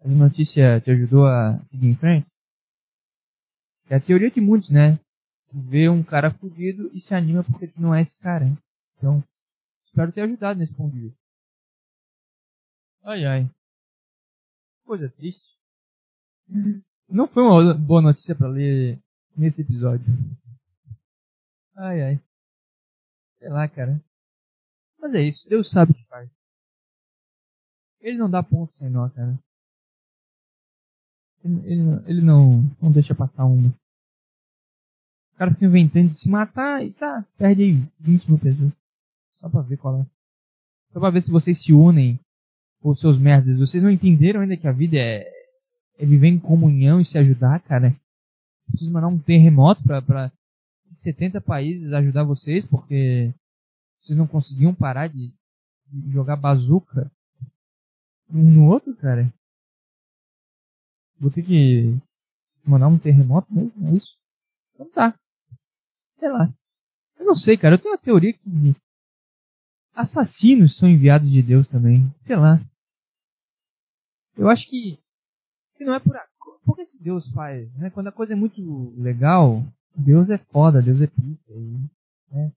[0.00, 2.26] A notícia te ajudou a seguir em frente?
[3.90, 4.96] É a teoria de muitos, né?
[5.50, 8.46] Tu vê um cara fudido e se anima porque tu não é esse cara.
[8.96, 9.22] Então,
[9.84, 11.18] espero ter ajudado nesse ponto de vista.
[13.02, 13.50] Ai, ai.
[14.84, 15.56] Coisa triste.
[17.08, 18.98] Não foi uma boa notícia para ler
[19.36, 20.06] nesse episódio.
[21.76, 22.20] Ai, ai.
[23.38, 24.02] Sei lá, cara.
[24.98, 25.48] Mas é isso.
[25.48, 26.28] Deus sabe o que faz.
[28.00, 29.38] Ele não dá ponto sem nó, cara.
[31.44, 33.68] Ele, ele, ele não, não deixa passar uma.
[33.68, 38.72] O cara fica inventando de se matar e tá, perde aí 20 mil pessoas.
[39.40, 40.06] Só pra ver qual é.
[40.92, 42.18] Só pra ver se vocês se unem
[42.82, 43.58] os seus merdas.
[43.58, 45.30] Vocês não entenderam ainda que a vida é,
[45.98, 47.94] é viver em comunhão e se ajudar, cara?
[48.70, 50.32] Preciso mandar um terremoto pra
[50.90, 53.32] 70 países ajudar vocês, porque
[54.00, 55.32] vocês não conseguiam parar de,
[55.86, 57.10] de jogar bazuca
[58.30, 59.32] um no outro, cara.
[61.18, 61.96] Vou ter que
[62.64, 64.16] mandar um terremoto mesmo, é isso?
[64.74, 65.18] Então tá.
[66.18, 66.52] Sei lá.
[67.18, 67.74] Eu não sei, cara.
[67.74, 68.74] Eu tenho uma teoria que
[69.94, 72.12] assassinos são enviados de Deus também.
[72.22, 72.60] Sei lá.
[74.36, 74.98] Eu acho que,
[75.76, 76.26] que não é por a...
[76.66, 77.72] Por que esse Deus faz?
[77.76, 77.90] Né?
[77.90, 79.64] Quando a coisa é muito legal,
[79.94, 81.54] Deus é foda, Deus é pica.
[82.32, 82.52] Né?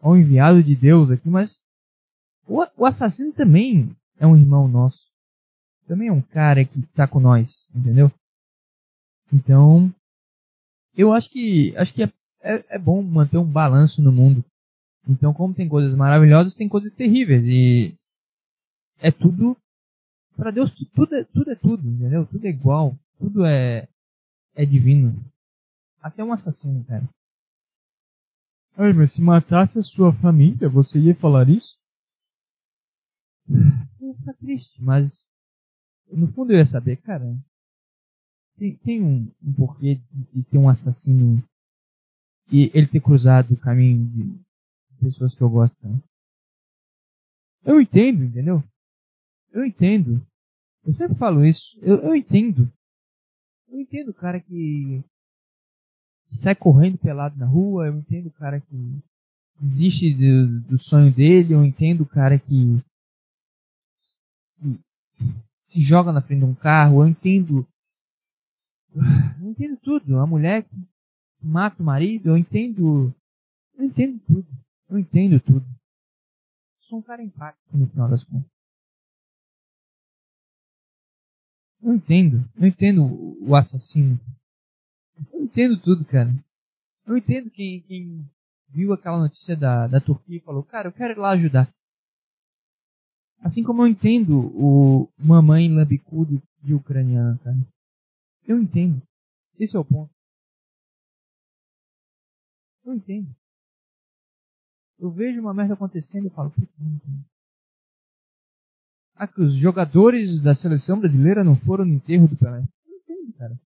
[0.00, 1.60] Olha o enviado de Deus aqui, mas
[2.48, 4.98] o, o assassino também é um irmão nosso.
[5.86, 8.10] Também é um cara que está com nós, entendeu?
[9.30, 9.92] Então,
[10.96, 14.42] eu acho que acho que é, é, é, bom manter um balanço no mundo.
[15.06, 17.94] Então, como tem coisas maravilhosas, tem coisas terríveis e
[18.98, 19.54] é tudo
[20.36, 22.26] para Deus tudo é, tudo é tudo, entendeu?
[22.26, 23.88] Tudo é igual, tudo é
[24.54, 25.14] é divino.
[26.00, 27.08] Até um assassino, cara.
[28.76, 31.78] Ai, mas se matasse a sua família, você ia falar isso?
[34.24, 35.24] Tá triste, mas
[36.10, 37.24] no fundo eu ia saber, cara.
[38.58, 40.00] Tem, tem um, um porquê
[40.32, 41.42] de, ter um assassino
[42.50, 44.44] e ele ter cruzado o caminho de
[45.00, 45.76] pessoas que eu gosto.
[45.86, 46.00] Né?
[47.64, 48.62] Eu entendo, entendeu?
[49.56, 50.22] Eu entendo.
[50.84, 51.78] Eu sempre falo isso.
[51.80, 52.70] Eu, eu entendo.
[53.68, 55.02] Eu entendo o cara que
[56.30, 57.86] sai correndo pelado na rua.
[57.86, 59.02] Eu entendo o cara que
[59.58, 61.54] desiste do, do sonho dele.
[61.54, 62.84] Eu entendo o cara que,
[64.58, 64.78] que
[65.58, 67.02] se joga na frente de um carro.
[67.02, 67.66] Eu entendo.
[69.40, 70.18] Eu entendo tudo.
[70.18, 70.76] A mulher que
[71.42, 72.28] mata o marido.
[72.28, 73.10] Eu entendo.
[73.74, 74.48] Eu entendo tudo.
[74.90, 75.64] Eu entendo tudo.
[76.78, 78.55] Sou um cara empático no final das contas.
[81.82, 82.48] Eu entendo.
[82.56, 83.04] Eu entendo
[83.40, 84.18] o assassino.
[85.32, 86.30] Eu entendo tudo, cara.
[87.06, 88.28] Eu entendo quem, quem
[88.68, 91.72] viu aquela notícia da, da Turquia e falou, cara, eu quero ir lá ajudar.
[93.40, 97.56] Assim como eu entendo o mamãe lambicudo de ucraniano, cara.
[98.44, 99.00] Eu entendo.
[99.58, 100.12] Esse é o ponto.
[102.84, 103.34] Eu entendo.
[104.98, 107.24] Eu vejo uma merda acontecendo e falo, puta, não entendo.
[109.16, 112.60] Ah, que os jogadores da seleção brasileira não foram no enterro do Pelé.
[112.60, 113.58] Não entendo, cara.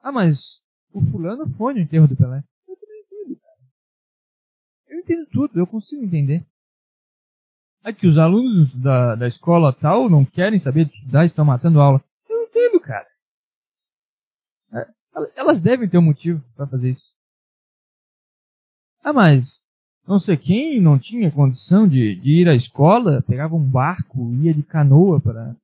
[0.00, 0.62] Ah, mas
[0.92, 2.44] o fulano foi no enterro do Pelé.
[2.68, 3.58] Eu também entendo, cara.
[4.88, 6.46] Eu entendo tudo, eu consigo entender.
[7.82, 11.44] Ah, que os alunos da, da escola tal não querem saber de estudar e estão
[11.44, 12.00] matando aula.
[12.28, 13.08] Eu entendo, cara.
[14.72, 14.88] É,
[15.34, 17.12] elas devem ter um motivo para fazer isso.
[19.02, 19.61] Ah, mas
[20.06, 24.52] não sei quem não tinha condição de, de ir à escola, pegava um barco, ia
[24.52, 25.56] de canoa para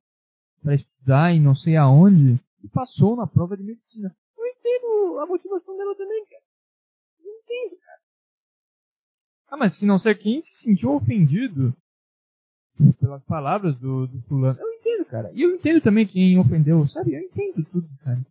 [0.75, 4.15] estudar em não sei aonde e passou na prova de medicina.
[4.37, 6.41] Eu entendo a motivação dela também, cara.
[7.23, 7.99] Eu entendo, cara.
[9.49, 11.75] Ah, mas que não sei quem se sentiu ofendido
[12.99, 14.57] pelas palavras do, do fulano.
[14.59, 15.31] Eu entendo, cara.
[15.33, 17.13] E eu entendo também quem ofendeu, sabe?
[17.13, 18.25] Eu entendo tudo, cara.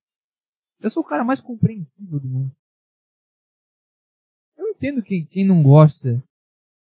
[0.81, 2.53] Eu sou o cara mais compreensível do mundo
[4.79, 6.23] entendo quem, quem não gosta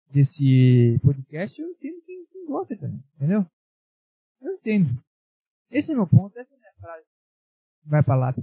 [0.09, 3.45] desse podcast, eu entendo quem, quem gosta também, entendeu?
[4.41, 5.03] Eu entendo.
[5.69, 7.05] Esse é meu ponto, essa é minha frase.
[7.85, 8.33] Vai pra lá.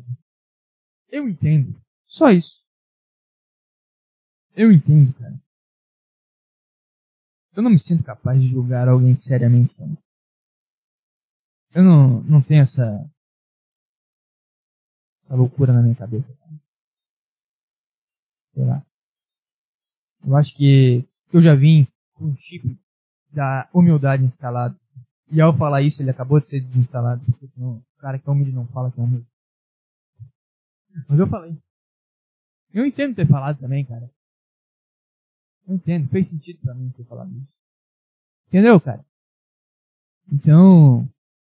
[1.09, 1.81] Eu entendo.
[2.07, 2.63] Só isso.
[4.55, 5.41] Eu entendo, cara.
[7.55, 9.75] Eu não me sinto capaz de julgar alguém seriamente.
[11.73, 13.11] Eu não, não tenho essa,
[15.19, 16.37] essa loucura na minha cabeça.
[16.37, 16.61] Cara.
[18.53, 18.90] Sei lá.
[20.27, 22.79] Eu acho que eu já vim com o chip
[23.33, 24.79] da humildade instalado.
[25.31, 27.25] E ao falar isso, ele acabou de ser desinstalado.
[27.25, 29.27] Porque senão, o cara que é humilde não fala que é humilde.
[31.09, 31.57] Mas eu falei.
[32.73, 34.11] Eu entendo ter falado também, cara.
[35.67, 36.09] Eu entendo.
[36.09, 37.57] Fez sentido pra mim ter falado isso.
[38.49, 39.05] Entendeu, cara?
[40.33, 41.09] Então,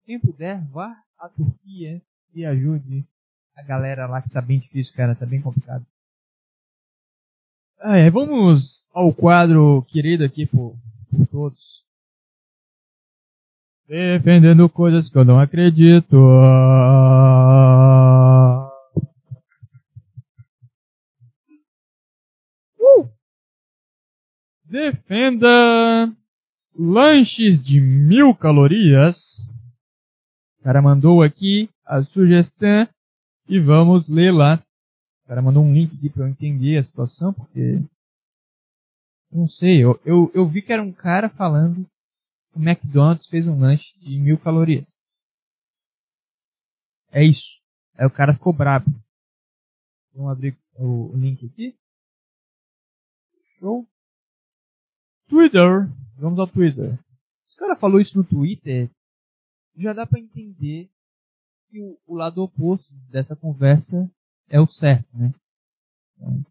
[0.05, 2.01] quem puder, vá à Turquia
[2.33, 3.05] e ajude
[3.55, 5.15] a galera lá que tá bem difícil, cara.
[5.15, 5.85] Tá bem complicado.
[7.79, 10.75] Ah, é, vamos ao quadro querido aqui por,
[11.11, 11.83] por todos.
[13.87, 16.17] Defendendo coisas que eu não acredito.
[16.17, 16.69] Uh!
[24.63, 26.11] Defenda
[26.77, 29.49] lanches de mil calorias.
[30.59, 32.87] O cara mandou aqui a sugestão
[33.47, 34.61] e vamos ler lá.
[35.25, 37.81] O cara mandou um link aqui pra eu entender a situação, porque.
[39.31, 41.83] Não sei, eu, eu, eu vi que era um cara falando
[42.51, 45.01] que o McDonald's fez um lanche de mil calorias.
[47.09, 47.59] É isso.
[47.95, 48.85] Aí o cara ficou bravo.
[50.13, 51.75] Vamos abrir o, o link aqui.
[53.59, 53.87] Show.
[55.27, 55.89] Twitter.
[56.17, 56.99] Vamos ao Twitter.
[57.47, 58.91] Se o cara falou isso no Twitter,
[59.75, 60.89] já dá para entender
[61.69, 64.09] que o, o lado oposto dessa conversa
[64.49, 65.33] é o certo, né?
[66.15, 66.45] Então,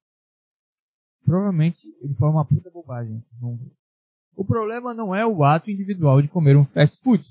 [1.25, 3.23] provavelmente ele foi uma puta bobagem.
[4.37, 7.25] O problema não é o ato individual de comer um fast food.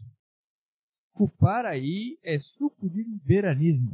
[1.14, 3.91] Culpar aí é suco de liberalismo.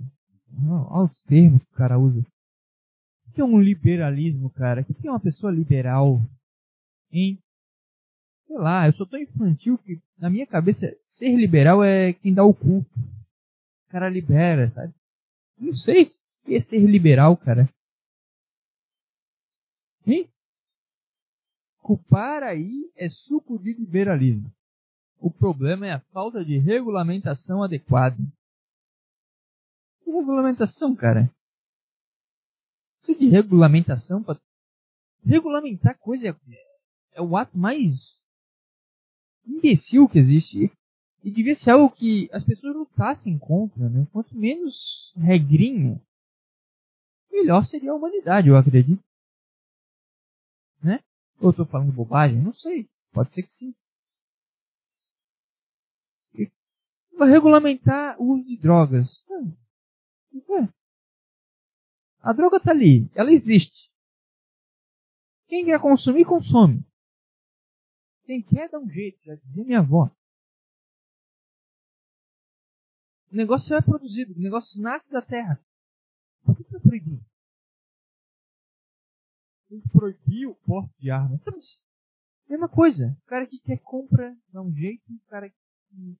[0.89, 2.19] Olha os termos que o cara usa.
[2.19, 4.81] O que é um liberalismo, cara?
[4.81, 6.21] O que é uma pessoa liberal?
[7.11, 7.37] Hein?
[8.47, 12.43] Sei lá, eu sou tão infantil que na minha cabeça ser liberal é quem dá
[12.43, 12.79] o cu.
[12.79, 12.85] O
[13.89, 14.93] cara libera, sabe?
[15.57, 16.13] Não sei
[16.43, 17.69] que é ser liberal, cara?
[20.05, 20.29] Hein?
[21.79, 24.51] Culpar aí é suco de liberalismo.
[25.19, 28.17] O problema é a falta de regulamentação adequada.
[30.03, 31.29] Que regulamentação, cara?
[33.01, 34.39] Isso de regulamentação para
[35.25, 36.35] regulamentar coisa é,
[37.13, 38.23] é o ato mais
[39.45, 40.71] imbecil que existe.
[41.21, 44.07] E devia ser algo que as pessoas lutassem contra, né?
[44.13, 46.01] Quanto menos regrinha,
[47.39, 49.03] melhor seria a humanidade, eu acredito.
[50.81, 50.99] Né?
[51.39, 52.41] Ou eu tô falando bobagem?
[52.41, 52.89] Não sei.
[53.11, 53.73] Pode ser que sim.
[57.17, 59.25] Vai regulamentar o uso de drogas.
[62.21, 63.91] A droga tá ali, ela existe.
[65.47, 66.85] Quem quer consumir, consome.
[68.23, 70.09] Quem quer, dá um jeito, já dizia minha avó.
[73.31, 75.59] O negócio é produzido, o negócio nasce da terra.
[76.45, 77.19] Por que vai proibir?
[79.69, 81.39] Tem que proibir o porte de armas.
[81.45, 81.81] Mas,
[82.49, 83.15] mesma coisa.
[83.23, 85.03] O cara que quer compra, dá um jeito.
[85.13, 86.17] O cara que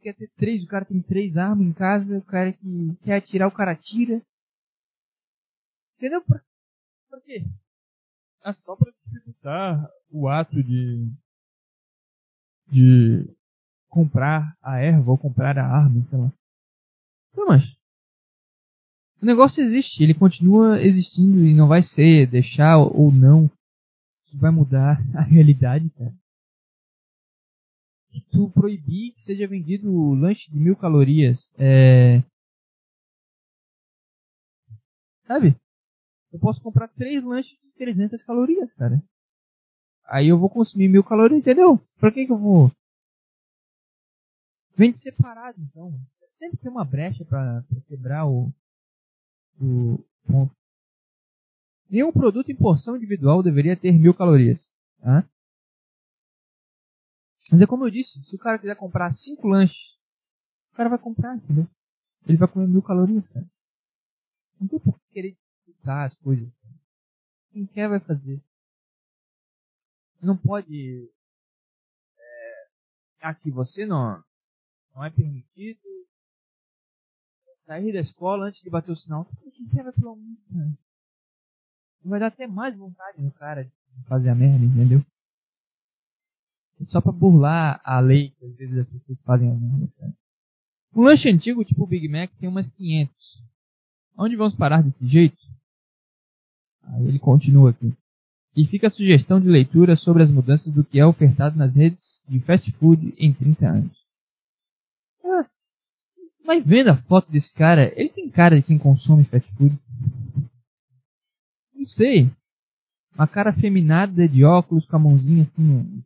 [0.00, 2.18] quer ter três, o cara tem três armas em casa.
[2.18, 4.22] O cara que quer atirar, o cara atira.
[5.96, 6.22] Entendeu?
[6.24, 6.42] Pra,
[7.10, 7.44] pra quê?
[8.42, 11.10] É só pra dificultar o ato de
[12.68, 13.24] de
[13.88, 16.32] comprar a erva ou comprar a arma, sei lá.
[17.34, 17.76] Não, mas
[19.20, 23.48] o negócio existe, ele continua existindo e não vai ser deixar ou não
[24.26, 26.14] que vai mudar a realidade, cara.
[28.30, 32.22] Tu proibir que seja vendido lanche de mil calorias, é...
[35.26, 35.56] Sabe?
[36.32, 39.02] Eu posso comprar três lanches de 300 calorias, cara.
[40.04, 41.78] Aí eu vou consumir mil calorias, entendeu?
[41.98, 42.70] Pra que que eu vou...
[44.76, 45.92] Vende separado, então.
[46.32, 48.52] Sempre tem uma brecha para quebrar o,
[49.60, 50.54] o ponto.
[51.88, 54.74] Nenhum produto em porção individual deveria ter mil calorias.
[55.00, 55.28] Tá?
[57.50, 59.98] Mas é como eu disse, se o cara quiser comprar cinco lanches,
[60.72, 61.68] o cara vai comprar, entendeu?
[62.26, 63.46] Ele vai comer mil calorias, cara.
[64.60, 66.48] Não tem por que querer dificultar as coisas.
[67.52, 68.42] Quem quer vai fazer.
[70.20, 71.08] Não pode.
[72.18, 72.68] É,
[73.20, 74.22] aqui você não,
[74.94, 75.95] não é permitido
[77.66, 79.28] sair da escola antes de bater o sinal.
[79.52, 80.76] Quem vai mundo,
[82.04, 85.04] Vai dar até mais vontade no cara de fazer a merda, entendeu?
[86.80, 90.14] É só pra burlar a lei que às vezes as pessoas fazem a merda, cara.
[90.94, 93.42] Um lanche antigo, tipo o Big Mac, tem umas 500.
[94.16, 95.36] Onde vamos parar desse jeito?
[96.84, 97.92] Aí ele continua aqui.
[98.54, 102.24] E fica a sugestão de leitura sobre as mudanças do que é ofertado nas redes
[102.28, 104.06] de fast food em 30 anos.
[105.24, 105.44] Ah,
[106.46, 109.76] mas vendo a foto desse cara, ele tem cara de quem consome fast food.
[111.74, 112.30] Não sei.
[113.14, 116.04] Uma cara feminada de óculos com a mãozinha assim no.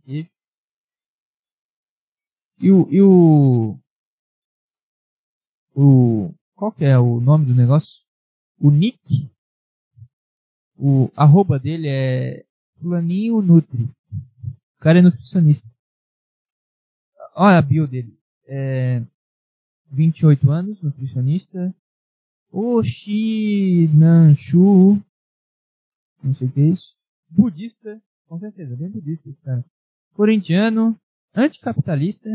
[2.59, 3.79] E o, e o.
[5.75, 6.35] O.
[6.55, 8.03] Qual que é o nome do negócio?
[8.59, 9.31] O Nick.
[10.77, 12.45] O arroba dele é
[12.81, 13.85] Fulaninho Nutri.
[13.85, 15.67] O cara é nutricionista.
[17.35, 18.17] Olha a bio dele.
[18.47, 19.03] É,
[19.91, 21.75] 28 anos, nutricionista.
[23.95, 25.01] Nanshu,
[26.23, 26.95] Não sei o que é isso.
[27.29, 28.03] Budista.
[28.27, 29.65] Com certeza, bem budista esse cara.
[30.15, 30.99] Corintiano.
[31.35, 32.29] Anticapitalista.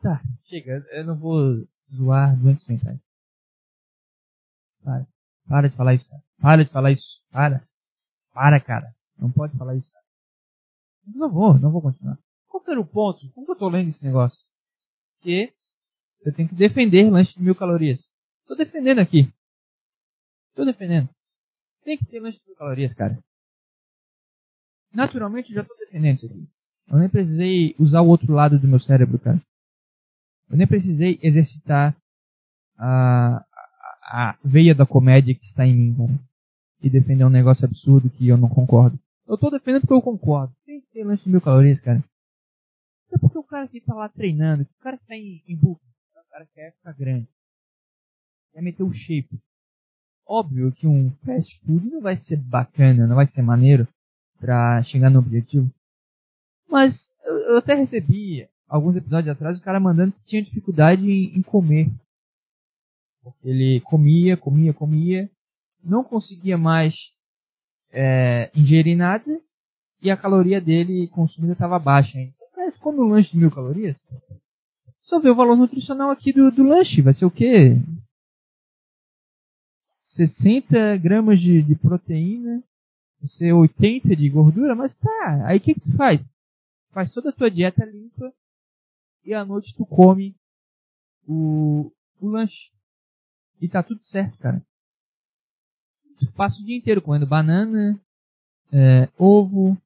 [0.00, 0.84] Tá, chega.
[0.90, 2.98] Eu não vou zoar doentes mentais.
[4.82, 5.06] Para.
[5.46, 6.22] Para de falar isso, cara.
[6.40, 7.22] Para de falar isso.
[7.30, 7.66] Para.
[8.32, 8.94] Para, cara.
[9.18, 10.04] Não pode falar isso, cara.
[11.06, 12.18] Não vou, não vou continuar.
[12.46, 13.30] Qual que era o ponto?
[13.32, 14.46] Como que eu tô lendo esse negócio?
[15.20, 15.52] Que
[16.24, 18.08] eu tenho que defender lanche de mil calorias.
[18.42, 19.32] Estou defendendo aqui.
[20.50, 21.08] Estou defendendo.
[21.84, 23.18] Tem que ter lanche de mil calorias, cara.
[24.92, 26.48] Naturalmente eu já estou defendendo isso aqui.
[26.88, 29.40] Eu nem precisei usar o outro lado do meu cérebro, cara.
[30.50, 31.94] Eu nem precisei exercitar
[32.76, 33.44] a,
[34.02, 36.18] a, a veia da comédia que está em mim, cara.
[36.80, 38.98] E defender um negócio absurdo que eu não concordo.
[39.26, 40.54] Eu estou defendendo porque eu concordo.
[40.64, 42.02] Tem que ter lanche de mil calorias, cara.
[43.12, 45.80] É porque o cara que tá lá treinando, o cara que tá em, em book,
[45.80, 47.28] o cara quer ficar grande,
[48.52, 49.38] quer meter o shape.
[50.26, 53.88] Óbvio que um fast food não vai ser bacana, não vai ser maneiro
[54.38, 55.70] pra chegar no objetivo.
[56.68, 61.36] Mas eu, eu até recebi alguns episódios atrás o cara mandando que tinha dificuldade em,
[61.36, 61.90] em comer.
[63.22, 65.30] Porque ele comia, comia, comia,
[65.82, 67.14] não conseguia mais
[67.90, 69.40] é, ingerir nada
[70.00, 72.18] e a caloria dele consumida estava baixa
[72.88, 74.06] come um lanche de mil calorias,
[75.00, 77.02] só vê o valor nutricional aqui do, do lanche.
[77.02, 77.76] Vai ser o quê?
[79.82, 82.62] 60 gramas de, de proteína,
[83.20, 85.46] vai ser 80 de gordura, mas tá.
[85.46, 86.28] Aí o que, que tu faz?
[86.90, 88.32] Faz toda a tua dieta limpa
[89.24, 90.34] e à noite tu come
[91.26, 92.72] o, o lanche.
[93.60, 94.62] E tá tudo certo, cara.
[96.18, 98.00] Tu passa o dia inteiro comendo banana,
[98.72, 99.76] é, ovo,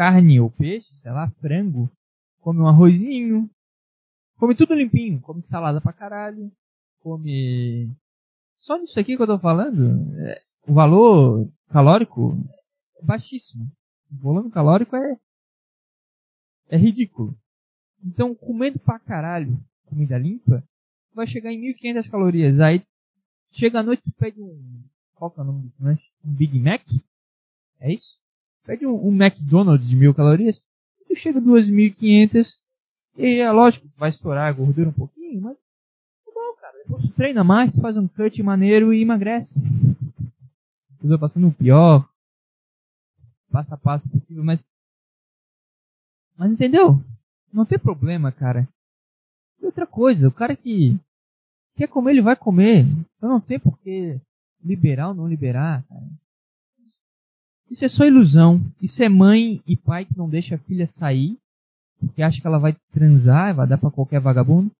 [0.00, 1.92] carne ou peixe, sei lá, frango,
[2.40, 3.50] come um arrozinho,
[4.38, 6.50] come tudo limpinho, come salada pra caralho,
[7.00, 7.94] come.
[8.56, 12.34] Só nisso aqui que eu tô falando, é, o valor calórico
[12.96, 13.70] é baixíssimo.
[14.10, 15.18] O volume calórico é,
[16.70, 17.36] é ridículo.
[18.02, 20.64] Então, comendo pra caralho comida limpa,
[21.12, 22.58] vai chegar em 1.500 calorias.
[22.58, 22.82] Aí,
[23.50, 24.82] chega à noite, tu pede um.
[25.14, 26.10] Qual que é o nome do lanche?
[26.24, 26.86] Um Big Mac?
[27.78, 28.18] É isso?
[28.64, 30.62] Pede um, um McDonald's de mil calorias,
[31.08, 32.58] tu chega a 2.500
[33.16, 36.78] e é lógico, vai estourar a gordura um pouquinho, mas é bom, cara.
[36.78, 39.60] Depois tu treina mais, faz um cut maneiro e emagrece.
[41.02, 42.08] Eu tô passando o pior,
[43.50, 44.64] passo a passo possível, mas.
[46.36, 47.02] Mas entendeu?
[47.52, 48.68] Não tem problema, cara.
[49.60, 50.98] E outra coisa, o cara que
[51.76, 52.86] quer comer, ele vai comer.
[53.16, 54.18] Então não tem por que
[54.62, 56.06] liberar ou não liberar, cara.
[57.70, 58.60] Isso é só ilusão.
[58.82, 61.38] Isso é mãe e pai que não deixa a filha sair,
[62.00, 64.70] porque acha que ela vai transar, vai dar para qualquer vagabundo.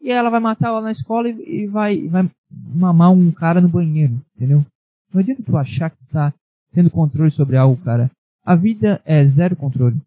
[0.00, 4.20] E ela vai matar ela na escola e, vai, vai mamar um cara no banheiro,
[4.34, 4.66] entendeu?
[5.12, 6.34] Não adianta tu achar que tá
[6.72, 8.10] tendo controle sobre algo, cara.
[8.44, 10.00] A vida é zero controle.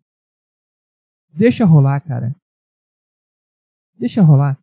[1.31, 2.35] Deixa rolar, cara.
[3.97, 4.59] Deixa rolar.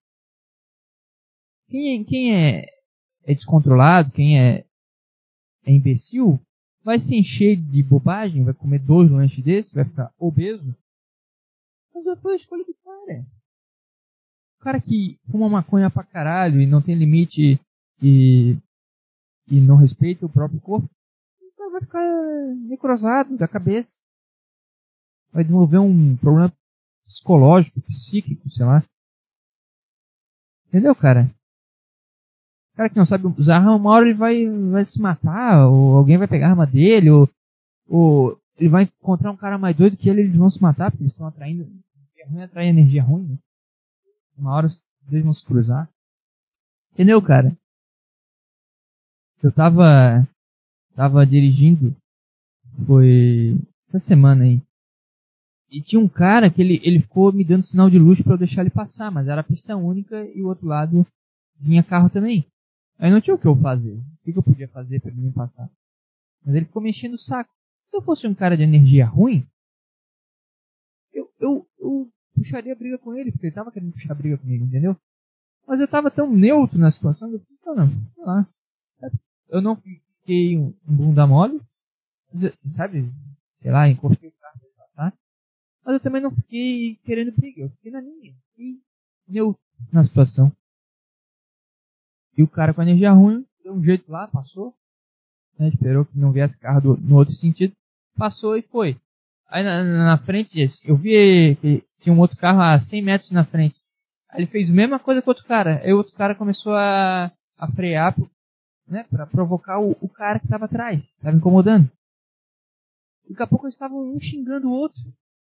[1.69, 2.67] Quem é, quem é,
[3.25, 4.67] é descontrolado, quem é,
[5.65, 6.39] é imbecil,
[6.85, 10.75] vai se encher de bobagem, vai comer dois lanches desses, vai ficar obeso.
[11.95, 13.27] Mas foi a escolha do cara.
[14.61, 17.61] O cara que fuma maconha pra caralho e não tem limite
[18.01, 18.57] e,
[19.49, 20.89] e não respeita o próprio corpo,
[21.73, 22.05] vai ficar
[22.69, 23.99] necrosado da cabeça.
[25.33, 26.53] Vai desenvolver um problema
[27.07, 28.85] psicológico, psíquico, sei lá.
[30.69, 31.35] Entendeu, cara?
[32.75, 36.17] Cara que não sabe usar arma, uma hora ele vai, vai se matar, ou alguém
[36.17, 37.29] vai pegar a arma dele, ou,
[37.87, 41.03] ou ele vai encontrar um cara mais doido que ele, eles vão se matar, porque
[41.03, 41.69] eles estão atraindo.
[42.19, 43.39] É ruim atrair energia ruim, né?
[44.39, 44.69] Uma hora
[45.11, 45.89] eles vão se cruzar.
[46.93, 47.57] Entendeu, cara?
[49.43, 50.27] Eu tava.
[50.95, 51.95] Tava dirigindo.
[52.87, 53.57] Foi.
[53.87, 54.63] Essa semana aí.
[55.71, 58.39] E tinha um cara que ele, ele ficou me dando sinal de luz para eu
[58.39, 61.07] deixar ele passar, mas era pista única e o outro lado
[61.59, 62.47] vinha carro também.
[62.99, 63.95] Aí não tinha o que eu fazer.
[63.95, 65.69] O que, eu podia fazer para ele me passar?
[66.45, 67.53] Mas ele ficou mexendo o saco.
[67.81, 69.47] Se eu fosse um cara de energia ruim,
[71.13, 74.97] eu, eu, eu puxaria briga com ele, porque ele tava querendo puxar briga comigo, entendeu?
[75.67, 78.49] Mas eu tava tão neutro na situação que eu falei, não, sei lá.
[79.49, 81.61] Eu não fiquei um, um bunda mole,
[82.67, 83.13] sabe?
[83.57, 85.19] Sei lá, encostei o carro pra passar.
[85.85, 88.35] Mas eu também não fiquei querendo briga, eu fiquei na minha.
[88.51, 88.81] Fiquei
[89.29, 89.63] neutro
[89.93, 90.53] na situação.
[92.37, 94.75] E o cara com energia ruim deu um jeito lá, passou.
[95.59, 97.75] Né, esperou que não viesse carro do, no outro sentido.
[98.17, 98.97] Passou e foi.
[99.49, 103.45] Aí na, na frente, eu vi que tinha um outro carro a 100 metros na
[103.45, 103.77] frente.
[104.29, 105.81] Aí ele fez a mesma coisa com outro cara.
[105.85, 108.17] Aí o outro cara começou a, a frear
[108.87, 111.91] né, para provocar o, o, cara que estava atrás, estava incomodando.
[113.29, 115.01] Daqui a pouco eles estavam um xingando o outro.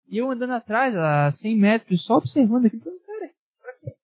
[0.09, 2.83] E eu andando atrás, a 100 metros, só observando aquilo.
[2.83, 3.31] Cara,
[3.61, 3.97] pra quê?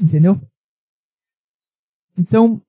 [0.00, 0.40] Entendeu?
[2.18, 2.60] Então,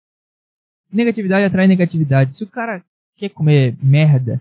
[0.91, 2.35] negatividade atrai negatividade.
[2.35, 2.85] Se o cara
[3.17, 4.39] quer comer merda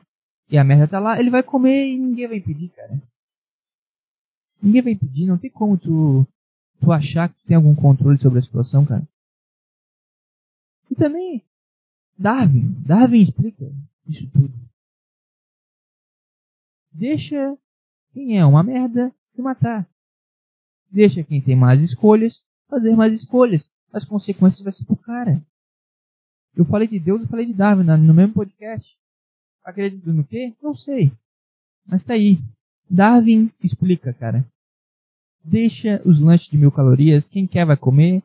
[0.51, 3.01] e a merda tá lá, ele vai comer e ninguém vai impedir, cara.
[4.63, 6.27] Ninguém vai impedir, não tem como tu,
[6.81, 9.09] tu achar que tem algum controle sobre a situação, cara.
[10.91, 11.43] E também,
[12.19, 13.65] Darwin, Darwin explica
[14.07, 14.53] isso tudo.
[16.93, 17.57] Deixa
[18.13, 19.89] quem é uma merda se matar.
[20.91, 25.43] Deixa quem tem mais escolhas fazer mais escolhas as consequências vai ser pro cara.
[26.55, 28.97] Eu falei de Deus, eu falei de Darwin no mesmo podcast.
[29.65, 30.55] Acredito no quê?
[30.63, 31.13] Não sei.
[31.87, 32.39] Mas tá aí.
[32.89, 34.45] Darwin explica, cara.
[35.45, 38.23] Deixa os lanches de mil calorias, quem quer vai comer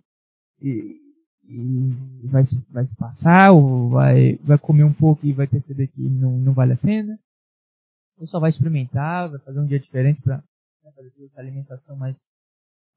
[0.62, 1.00] e,
[1.46, 6.02] e vai, vai se passar ou vai, vai comer um pouco e vai perceber que
[6.02, 7.20] não, não vale a pena.
[8.18, 10.38] Ou só vai experimentar, vai fazer um dia diferente para
[10.84, 12.26] né, fazer essa alimentação mais,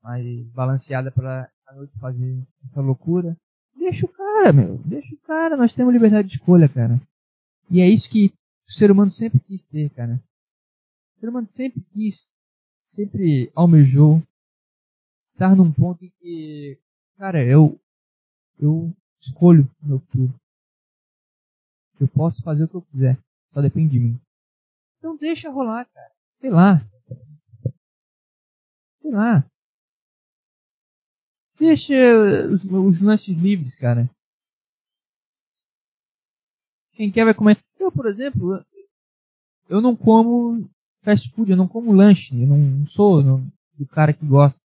[0.02, 3.36] mais balanceada para à noite fazer essa loucura.
[3.74, 4.78] Deixa o cara, meu.
[4.78, 5.56] Deixa o cara.
[5.56, 7.00] Nós temos liberdade de escolha, cara.
[7.70, 8.32] E é isso que
[8.68, 10.20] o ser humano sempre quis ter, cara.
[11.16, 12.32] O ser humano sempre quis,
[12.84, 14.22] sempre almejou
[15.26, 16.78] estar num ponto em que,
[17.18, 17.78] cara, eu,
[18.58, 20.34] eu escolho meu futuro.
[22.00, 23.18] Eu posso fazer o que eu quiser.
[23.52, 24.20] Só depende de mim.
[24.98, 26.12] Então deixa rolar, cara.
[26.34, 26.80] Sei lá.
[29.00, 29.44] Sei lá.
[31.58, 31.94] Deixa
[32.50, 34.08] os, os lances livres, cara.
[36.92, 37.58] Quem quer vai comer.
[37.78, 38.64] Eu, por exemplo,
[39.68, 40.68] eu não como
[41.02, 42.40] fast food, eu não como lanche.
[42.40, 44.58] Eu não sou não, do cara que gosta.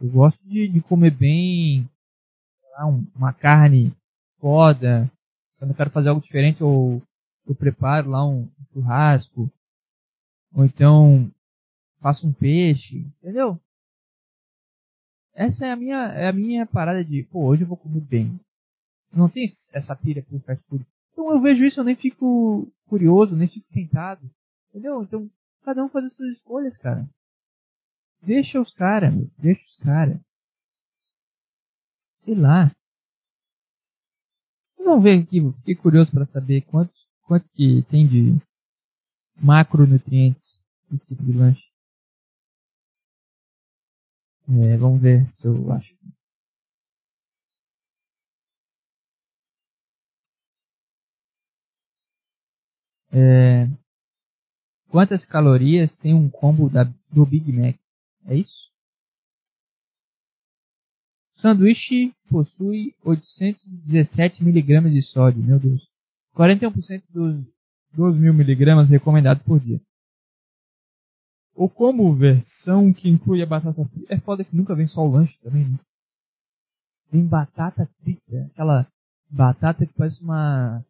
[0.00, 1.88] Eu gosto de, de comer bem,
[2.72, 3.92] lá, uma carne
[4.38, 5.10] foda.
[5.58, 7.02] Quando eu quero fazer algo diferente, eu,
[7.46, 9.50] eu preparo lá um churrasco.
[10.54, 11.30] Ou então
[12.00, 13.60] faço um peixe, entendeu?
[15.38, 18.40] Essa é a minha, é a minha parada de, pô, hoje eu vou comer bem.
[19.12, 20.84] Não tem essa pira por fast food.
[21.12, 24.28] Então eu vejo isso, eu nem fico curioso, nem fico tentado.
[24.68, 25.00] Entendeu?
[25.00, 25.30] Então,
[25.62, 27.08] cada um faz as suas escolhas, cara.
[28.20, 30.18] Deixa os caras, deixa os caras.
[32.24, 32.74] Sei lá.
[34.76, 38.36] Vamos ver aqui, fiquei curioso para saber quantos, quantos que tem de
[39.40, 40.60] macronutrientes
[40.92, 41.67] esse tipo de lanche.
[44.48, 45.94] É, vamos ver se eu acho.
[53.12, 53.68] É,
[54.88, 57.76] quantas calorias tem um combo da, do Big Mac?
[58.26, 58.70] É isso?
[61.34, 65.88] Sanduíche possui 817 miligramas de sódio, meu Deus.
[66.34, 67.44] 41% dos
[67.92, 69.80] 12 mil miligramas recomendados por dia.
[71.58, 74.14] Ou como versão que inclui a batata frita.
[74.14, 75.76] É foda que nunca vem só o lanche também, né?
[77.10, 78.48] Vem batata frita.
[78.52, 78.86] Aquela
[79.28, 80.84] batata que parece uma,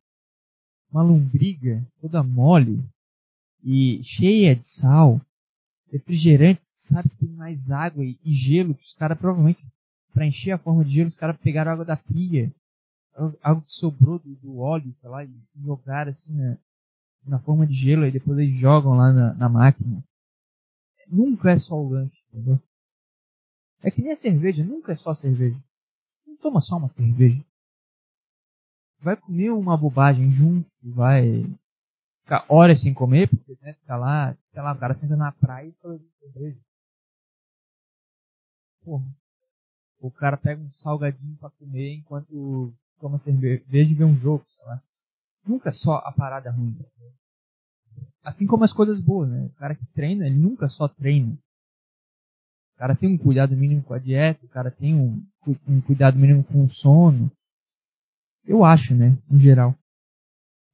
[0.92, 2.84] uma lombriga toda mole
[3.64, 5.18] e cheia de sal.
[5.90, 9.64] Refrigerante, sabe que tem mais água e, e gelo que os caras provavelmente
[10.12, 12.52] para encher a forma de gelo, os caras pegaram água da pia,
[13.42, 15.30] algo que sobrou do, do óleo, sei lá, e
[15.64, 16.58] jogaram assim na,
[17.26, 20.04] na forma de gelo e depois eles jogam lá na, na máquina.
[21.10, 22.60] Nunca é só o lanche, entendeu?
[23.82, 25.58] É que nem a cerveja, nunca é só cerveja.
[26.26, 27.42] Não toma só uma cerveja.
[29.00, 31.44] Vai comer uma bobagem junto, vai
[32.22, 35.68] ficar horas sem comer, porque né, fica lá, fica lá, o cara senta na praia
[35.68, 36.58] e fala de cerveja.
[38.84, 39.06] Porra.
[40.00, 44.66] O cara pega um salgadinho para comer enquanto toma cerveja e vê um jogo, sei
[44.66, 44.82] lá.
[45.44, 46.76] Nunca é só a parada ruim.
[48.28, 49.46] Assim como as coisas boas, né?
[49.46, 51.32] O cara que treina, ele nunca só treina.
[52.74, 55.26] O cara tem um cuidado mínimo com a dieta, o cara tem um,
[55.66, 57.32] um cuidado mínimo com o sono.
[58.44, 59.16] Eu acho, né?
[59.30, 59.74] No geral.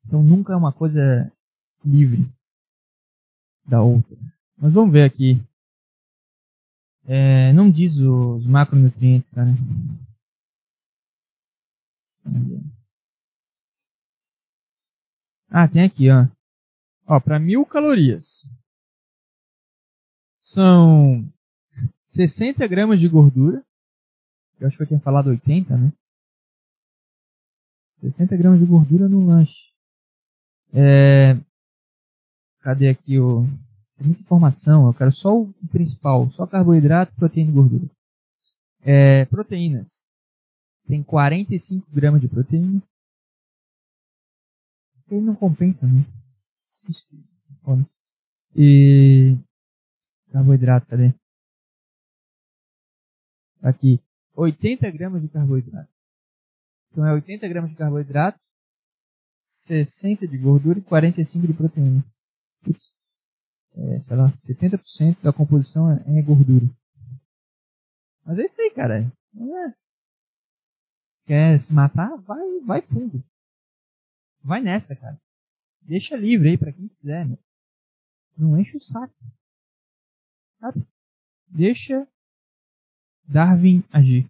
[0.05, 1.31] Então nunca é uma coisa
[1.85, 2.29] livre
[3.65, 4.19] da outra.
[4.59, 5.41] Mas vamos ver aqui.
[7.07, 9.51] É, não diz os macronutrientes, cara.
[15.49, 16.27] Ah, tem aqui, ó.
[17.07, 18.49] Ó, para mil calorias.
[20.41, 21.31] São
[22.07, 23.65] 60 gramas de gordura.
[24.59, 25.93] Eu acho que eu tinha falado 80, né?
[27.93, 29.73] 60 gramas de gordura no lanche.
[30.73, 31.35] É...
[32.61, 33.45] Cadê aqui o...
[33.97, 36.31] Tem muita informação, eu quero só o principal.
[36.31, 37.91] Só carboidrato, proteína e gordura.
[38.81, 39.25] É...
[39.27, 40.07] Proteínas.
[40.87, 42.83] Tem 45 gramas de proteína.
[45.11, 46.05] Ele não compensa, né?
[48.57, 49.37] E
[50.31, 51.15] carboidrato, cadê?
[53.63, 54.01] Aqui,
[54.35, 55.91] 80 gramas de carboidrato.
[56.91, 58.39] Então é 80 gramas de carboidrato,
[59.43, 62.05] 60 de gordura e 45 de proteína.
[63.77, 66.67] É, sei lá, 70% da composição é, é gordura.
[68.25, 69.01] Mas é isso aí, cara.
[69.01, 69.75] É.
[71.27, 72.17] Quer se matar?
[72.19, 73.23] Vai, vai fundo.
[74.43, 75.21] Vai nessa, cara.
[75.85, 77.39] Deixa livre aí para quem quiser, meu.
[78.37, 79.15] Não enche o saco.
[80.59, 80.85] Sabe?
[81.47, 82.07] Deixa
[83.25, 84.29] Darwin agir.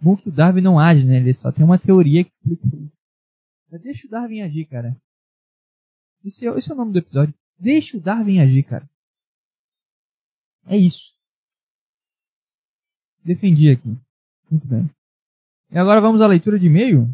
[0.00, 1.16] Bom que o Darwin não age, né?
[1.18, 3.02] Ele só tem uma teoria que explica isso.
[3.70, 4.96] Mas deixa o Darwin agir, cara.
[6.24, 7.34] Esse é, esse é o nome do episódio.
[7.58, 8.88] Deixa o Darwin agir, cara.
[10.66, 11.16] É isso.
[13.24, 13.96] Defendi aqui.
[14.50, 14.88] Muito bem.
[15.70, 17.06] E agora vamos à leitura de e-mail.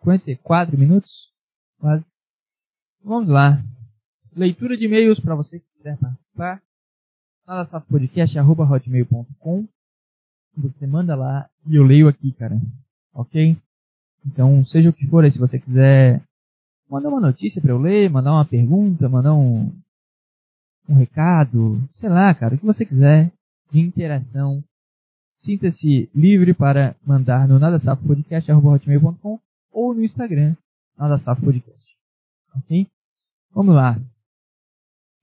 [0.00, 1.32] 54 minutos.
[1.78, 2.17] Quase.
[3.08, 3.64] Vamos lá.
[4.36, 6.62] Leitura de e-mails para você que quiser participar.
[7.88, 9.66] Podcast@hotmail.com.
[10.58, 12.60] Você manda lá e eu leio aqui, cara.
[13.14, 13.56] Ok?
[14.26, 16.22] Então, seja o que for aí, se você quiser
[16.86, 19.72] mandar uma notícia para eu ler, mandar uma pergunta, mandar um,
[20.86, 23.32] um recado, sei lá, cara, o que você quiser
[23.72, 24.62] de interação,
[25.32, 29.40] sinta-se livre para mandar no nadasafopodcast.com
[29.72, 30.54] ou no Instagram,
[30.98, 31.96] nadasafopodcast.
[32.54, 32.86] Ok?
[33.50, 33.96] Vamos lá.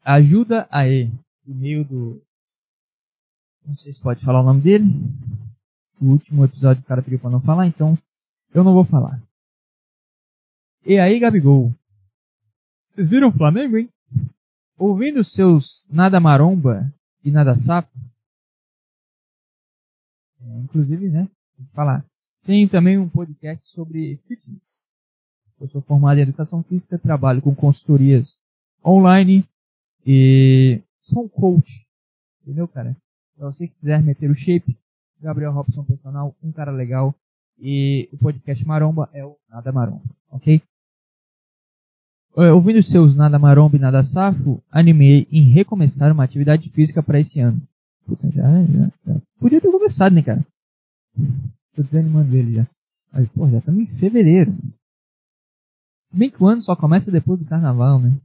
[0.04, 1.12] Ajuda aí.
[1.46, 2.22] E-mail do.
[3.66, 4.86] Não sei se pode falar o nome dele.
[6.02, 7.98] O último episódio o cara pediu para não falar, então
[8.54, 9.22] eu não vou falar.
[10.86, 11.74] E aí, Gabigol?
[12.86, 13.90] Vocês viram o Flamengo, hein?
[14.78, 17.90] Ouvindo seus nada maromba e nada sapo?
[20.42, 21.30] É, inclusive, né?
[21.58, 22.06] Vou falar.
[22.46, 24.88] Tem também um podcast sobre fitness.
[25.60, 28.38] Eu sou formado em educação física, trabalho com consultorias
[28.84, 29.46] online
[30.06, 31.86] e sou um coach
[32.46, 32.96] Entendeu, cara?
[33.34, 34.78] Se você quiser meter o shape,
[35.20, 37.14] Gabriel Robson Personal, um cara legal.
[37.58, 40.62] E o podcast Maromba é o Nada Maromba, ok?
[42.36, 47.40] Ouvindo seus Nada Maromba e Nada Safo, animei em recomeçar uma atividade física para esse
[47.40, 47.60] ano.
[48.06, 49.22] Puta, já, já, já.
[49.40, 50.46] Podia ter começado, né, cara?
[51.74, 52.68] Tô desanimando ele já.
[53.12, 54.54] Mas, pô, já estamos em fevereiro.
[56.06, 58.16] Se bem que o ano só começa depois do carnaval, né?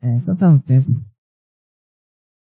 [0.00, 0.88] É, então tá no tempo.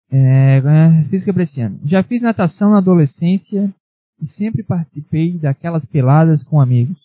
[0.09, 0.61] É,
[1.09, 1.79] física pra esse ano.
[1.85, 3.73] Já fiz natação na adolescência
[4.19, 6.97] e sempre participei daquelas peladas com amigos.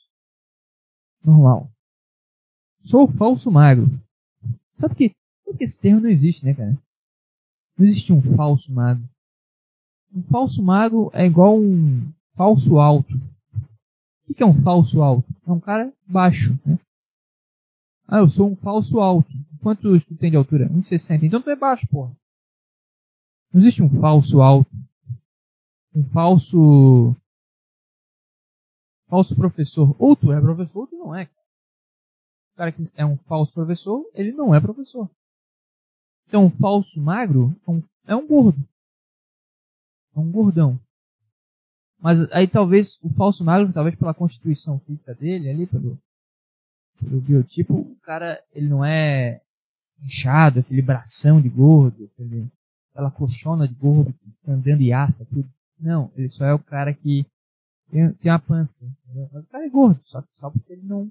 [1.25, 1.69] Normal.
[2.79, 3.91] Sou falso magro.
[4.73, 6.79] Sabe que, que esse termo não existe, né, cara?
[7.77, 9.05] Não existe um falso magro.
[10.15, 13.21] Um falso magro é igual um falso alto.
[14.29, 15.29] O que é um falso alto?
[15.47, 16.79] É um cara baixo, né?
[18.09, 19.31] Ah, eu sou um falso alto.
[19.61, 20.69] Quanto tu tem de altura?
[20.69, 21.25] 1,60.
[21.25, 22.15] Então tu é baixo, porra.
[23.53, 24.71] Não existe um falso alto.
[25.95, 27.17] Um falso.
[29.09, 29.97] Falso professor.
[29.99, 31.25] Ou tu é professor ou tu não é.
[31.25, 35.11] O cara que é um falso professor, ele não é professor.
[36.29, 38.59] Então, um falso magro é um, é um gordo.
[40.15, 40.81] É um gordão.
[41.99, 45.99] Mas aí talvez o falso magro, talvez pela constituição física dele, ali, pelo,
[47.01, 49.41] pelo biotipo, o cara, ele não é
[50.03, 52.47] inchado, aquele bração de gordo, aquele,
[52.91, 55.49] aquela colchona de gordo que andando e assa, tudo.
[55.79, 57.27] Não, ele só é o cara que
[57.91, 58.85] tem, tem uma pança.
[58.85, 59.29] Entendeu?
[59.33, 61.11] Mas o cara é gordo, só, só porque ele não,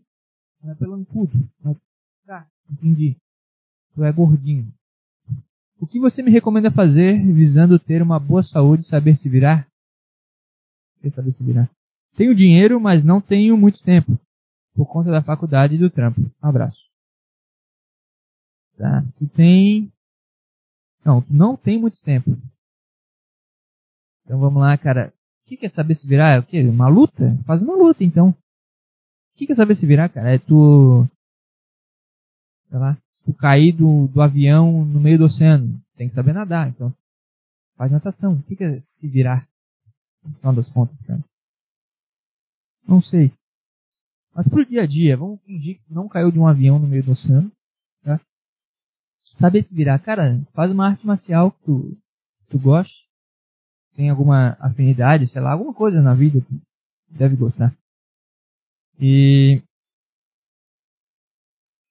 [0.61, 1.31] não é pelo encudo.
[1.63, 1.77] Mas,
[2.25, 3.15] tá, entendi.
[3.93, 4.71] Tu é gordinho.
[5.79, 9.67] O que você me recomenda fazer visando ter uma boa saúde e saber se virar?
[11.06, 11.70] Quer saber se virar?
[12.16, 14.18] Tenho dinheiro, mas não tenho muito tempo.
[14.74, 16.20] Por conta da faculdade e do trampo.
[16.20, 16.84] Um abraço.
[18.76, 19.06] Tá?
[19.20, 19.93] Tu tem
[21.06, 22.36] não, tu não tem muito tempo.
[24.24, 25.14] Então vamos lá, cara.
[25.43, 26.32] O que, quer é saber se virar?
[26.32, 26.64] É o quê?
[26.64, 27.38] Uma luta?
[27.45, 28.30] Faz uma luta, então.
[28.30, 30.34] O que, quer é saber se virar, cara?
[30.34, 31.08] É tu.
[32.68, 32.97] Sei lá.
[33.24, 35.80] Tu cair do, do avião no meio do oceano.
[35.95, 36.91] Tem que saber nadar, então.
[37.78, 38.34] Faz natação.
[38.34, 39.47] O que, quer é se virar?
[40.26, 41.23] No final das contas, cara.
[42.88, 43.32] Não sei.
[44.34, 47.03] Mas pro dia a dia, vamos fingir que não caiu de um avião no meio
[47.03, 47.51] do oceano
[49.36, 49.99] saber se virar.
[49.99, 51.97] Cara, faz uma arte marcial que tu,
[52.49, 53.05] tu goste.
[53.95, 56.61] Tem alguma afinidade, sei lá, alguma coisa na vida que
[57.09, 57.76] deve gostar.
[58.99, 59.61] E.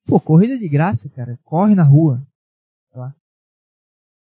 [0.06, 1.38] Pô, corrida de graça, cara.
[1.44, 2.26] Corre na rua.
[2.90, 3.14] Sei lá.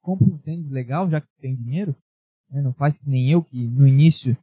[0.02, 1.94] Compra um tênis legal, já que tem dinheiro.
[2.50, 2.60] Né?
[2.62, 4.36] Não faz que nem eu, que no início,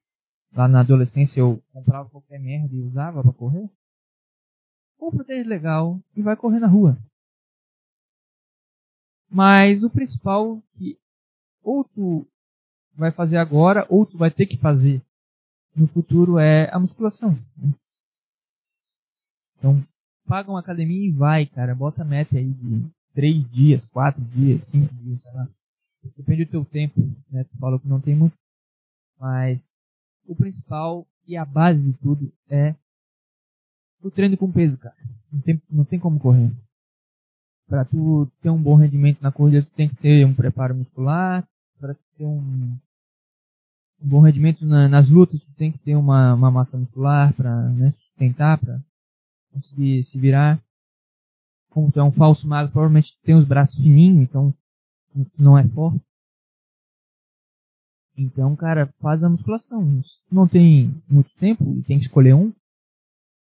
[0.54, 3.70] lá na adolescência, eu comprava qualquer merda e usava para correr.
[4.98, 6.98] Compra um tênis legal e vai correr na rua.
[9.30, 10.98] Mas o principal que
[11.62, 12.26] ou tu
[12.96, 15.02] vai fazer agora ou tu vai ter que fazer
[15.76, 17.38] no futuro é a musculação.
[17.58, 17.74] Né?
[19.58, 19.86] Então,
[20.26, 21.76] paga uma academia e vai, cara.
[21.76, 25.48] Bota a meta aí de três dias, quatro dias, cinco dias, sei lá.
[26.16, 27.44] Depende do teu tempo, né?
[27.44, 28.36] Tu falou que não tem muito.
[29.20, 29.74] Mas
[30.26, 32.76] o principal e a base de tudo é
[34.02, 34.96] o treino com peso, cara.
[35.32, 36.52] Não tem, não tem como correr
[37.68, 41.46] para tu ter um bom rendimento na corrida, tu tem que ter um preparo muscular.
[41.80, 42.40] Para ter um,
[44.02, 47.70] um, bom rendimento na, nas lutas, tu tem que ter uma, uma massa muscular para
[47.70, 48.82] né, sustentar, para
[49.54, 50.60] conseguir se virar.
[51.70, 54.52] Como tu é um falso magro, provavelmente tu tem os braços fininhos, então
[55.38, 56.02] não é forte.
[58.18, 60.02] Então, cara, faz a musculação.
[60.32, 62.52] Não tem muito tempo e tem que escolher um,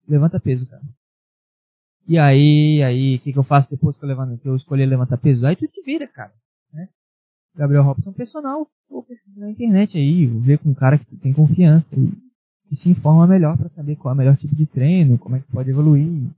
[0.06, 0.82] levanta peso, cara.
[2.06, 4.84] E aí, aí, o que, que eu faço depois que eu, levanto, que eu escolher
[4.84, 5.46] levantar peso?
[5.46, 6.32] Aí tu te vira, cara.
[6.72, 6.88] Né?
[7.54, 9.06] Gabriel Robson personal, ou
[9.36, 12.12] na internet aí, ver com um cara que tem confiança e,
[12.70, 15.40] e se informa melhor para saber qual é o melhor tipo de treino, como é
[15.40, 16.30] que pode evoluir,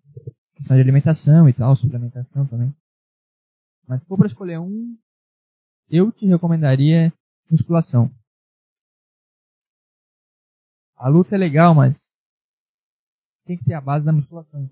[0.54, 2.72] questão de alimentação e tal, suplementação também.
[3.88, 4.96] Mas se for para escolher um,
[5.92, 7.12] eu te recomendaria
[7.50, 8.10] musculação.
[10.96, 12.16] A luta é legal, mas
[13.44, 14.70] tem que ter a base da musculação.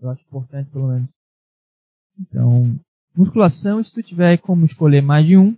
[0.00, 1.08] Eu acho importante, pelo menos.
[2.18, 2.80] Então,
[3.14, 5.56] musculação, se tu tiver como escolher mais de um,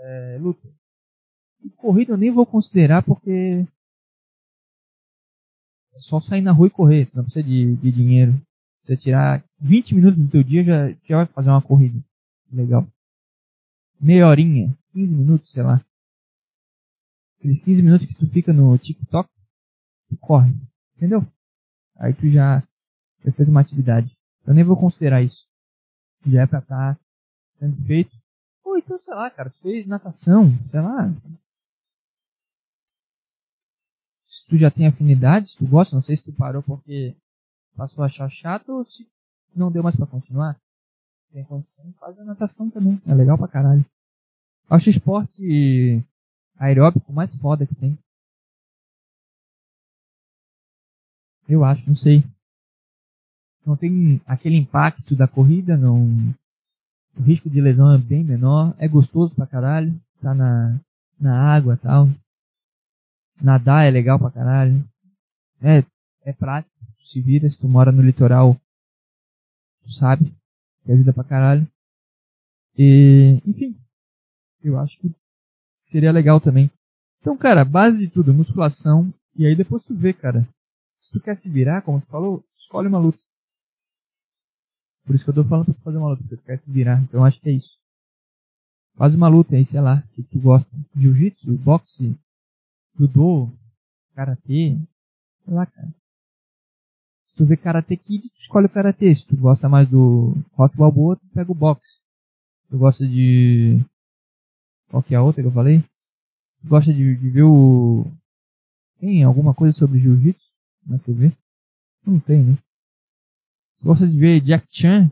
[0.00, 0.66] é, luta.
[1.62, 3.66] E corrida eu nem vou considerar porque
[5.92, 8.45] é só sair na rua e correr, não precisa de, de dinheiro.
[8.86, 12.00] Você tirar 20 minutos do teu dia já, já vai fazer uma corrida.
[12.52, 12.86] Legal.
[14.00, 15.84] Meia horinha, 15 minutos, sei lá.
[17.38, 19.28] Aqueles 15 minutos que tu fica no TikTok,
[20.08, 20.54] tu corre.
[20.96, 21.26] Entendeu?
[21.96, 22.62] Aí tu já,
[23.24, 24.16] já fez uma atividade.
[24.46, 25.44] Eu nem vou considerar isso.
[26.24, 27.00] Já é pra estar tá
[27.56, 28.16] sendo feito.
[28.62, 31.12] Ou então, sei lá, cara, fez natação, sei lá.
[34.28, 37.16] Se tu já tem afinidade, se tu gosta, não sei se tu parou porque
[37.76, 39.06] passou a achar chato ou se
[39.54, 40.58] não deu mais para continuar.
[41.32, 43.00] Tem condição, faz a natação também.
[43.06, 43.84] É legal pra caralho.
[44.68, 46.04] Acho o esporte
[46.58, 47.98] aeróbico mais foda que tem.
[51.48, 52.24] Eu acho, não sei.
[53.64, 56.06] Não tem aquele impacto da corrida, não.
[57.16, 60.78] O risco de lesão é bem menor, é gostoso pra caralho, tá na,
[61.18, 62.08] na água tal.
[63.40, 64.84] Nadar é legal pra caralho.
[65.60, 65.84] É,
[66.24, 66.74] é prático,
[67.06, 68.54] se vira, se tu mora no litoral,
[69.82, 70.34] tu sabe,
[70.84, 71.66] que ajuda pra caralho.
[72.76, 73.78] E, enfim,
[74.62, 75.14] eu acho que
[75.80, 76.70] seria legal também.
[77.20, 80.48] Então, cara, base de tudo, musculação, e aí depois tu vê, cara.
[80.94, 83.18] Se tu quer se virar, como tu falou, escolhe uma luta.
[85.04, 86.72] Por isso que eu tô falando pra tu fazer uma luta, porque tu quer se
[86.72, 87.00] virar.
[87.02, 87.78] Então acho que é isso.
[88.96, 90.70] Faz uma luta aí, sei lá, que tu gosta.
[90.94, 92.18] Jiu-jitsu, boxe,
[92.94, 93.50] judô,
[94.14, 94.78] karatê,
[95.44, 95.94] sei lá, cara.
[97.36, 99.14] Tu vê Karate Kid, tu escolhe o Karate.
[99.14, 102.00] Se tu gosta mais do Rock Balboa, tu pega o boxe.
[102.70, 103.78] Tu gosta de...
[104.88, 105.80] Qual que é a outra que eu falei?
[106.62, 108.06] Tu gosta de, de ver o...
[108.98, 110.50] Tem alguma coisa sobre Jiu-Jitsu
[110.86, 111.30] na TV?
[112.06, 112.56] Não tem, né?
[113.80, 115.10] Tu gosta de ver Jack Chan?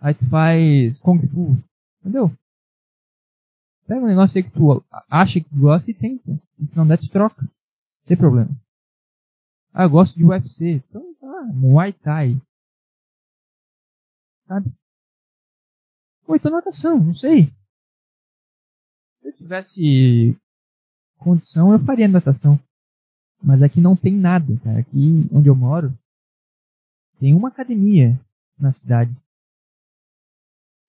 [0.00, 1.56] Aí tu faz Kung Fu.
[2.00, 2.32] Entendeu?
[3.86, 6.40] Pega um negócio aí que tu acha que gosta e tenta.
[6.58, 7.42] E se não der, tu troca.
[7.42, 7.50] Não
[8.06, 8.50] tem problema.
[9.78, 10.82] Ah, eu gosto de UFC.
[10.88, 12.40] Então, tá, Muay Thai.
[14.48, 14.72] Sabe?
[16.26, 17.52] Ou então natação, não sei.
[19.20, 20.34] Se eu tivesse
[21.18, 22.58] condição, eu faria natação.
[23.42, 24.78] Mas aqui não tem nada, cara.
[24.78, 25.92] Aqui onde eu moro,
[27.20, 28.18] tem uma academia
[28.58, 29.14] na cidade.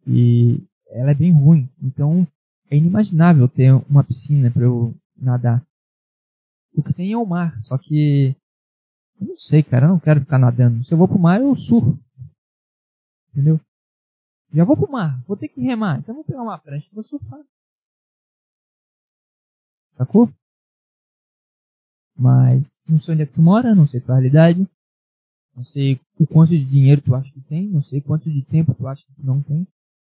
[0.06, 1.68] E ela é bem ruim.
[1.82, 2.24] Então,
[2.70, 5.60] é inimaginável ter uma piscina para eu nadar.
[6.72, 8.36] O que tem é o mar, só que
[9.20, 10.84] não sei, cara, eu não quero ficar nadando.
[10.84, 11.98] Se eu vou pro mar, eu surro.
[13.30, 13.60] Entendeu?
[14.52, 16.94] Já vou pro mar, vou ter que remar, então eu vou pegar uma prancha e
[16.94, 17.40] vou surfar.
[19.96, 20.30] Sacou?
[22.16, 24.66] Mas não sei onde é que tu mora, não sei tua realidade.
[25.54, 28.74] Não sei o quanto de dinheiro tu acha que tem, não sei quanto de tempo
[28.74, 29.66] tu acha que não tem.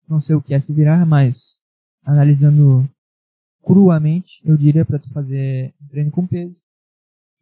[0.06, 1.58] Não sei o que é se virar, mas
[2.04, 2.88] analisando
[3.62, 6.59] cruamente, eu diria para tu fazer um treino com peso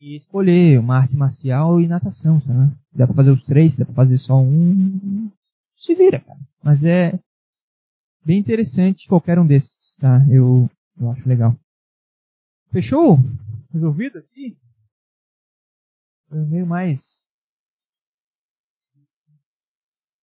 [0.01, 2.73] e escolher uma arte marcial e natação, sabe?
[2.93, 5.31] Dá pra fazer os três, dá pra fazer só um,
[5.77, 6.39] se vira, cara.
[6.63, 7.19] Mas é
[8.25, 10.25] bem interessante qualquer um desses, tá?
[10.31, 10.69] Eu,
[11.01, 11.57] eu acho legal.
[12.71, 13.19] Fechou?
[13.73, 14.57] Resolvido aqui?
[16.29, 17.29] Foi meio mais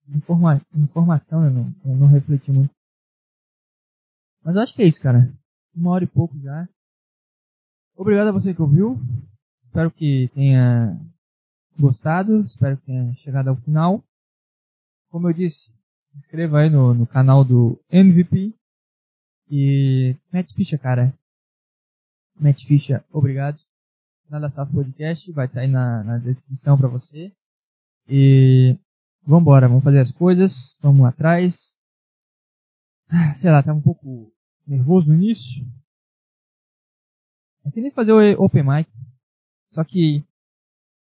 [0.07, 2.69] Informa informação, eu não, eu não refleti muito.
[4.43, 5.33] Mas eu acho que é isso, cara.
[5.75, 6.69] Uma hora e pouco já.
[7.95, 8.99] Obrigado a você que ouviu.
[9.75, 10.97] Espero que tenha
[11.77, 12.45] gostado.
[12.45, 14.01] Espero que tenha chegado ao final.
[15.09, 15.73] Como eu disse,
[16.05, 18.53] se inscreva aí no, no canal do MVP.
[19.51, 21.13] E mete ficha, cara.
[22.39, 23.59] Mete ficha, obrigado.
[24.29, 27.33] Nada Safo Podcast vai estar aí na, na descrição para você.
[28.07, 28.77] E
[29.23, 31.75] vambora, vamos fazer as coisas, vamos atrás.
[33.09, 34.31] Ah, sei lá, tava um pouco
[34.65, 35.67] nervoso no início.
[37.65, 38.89] Eu tentei fazer o Open Mic,
[39.75, 40.23] só que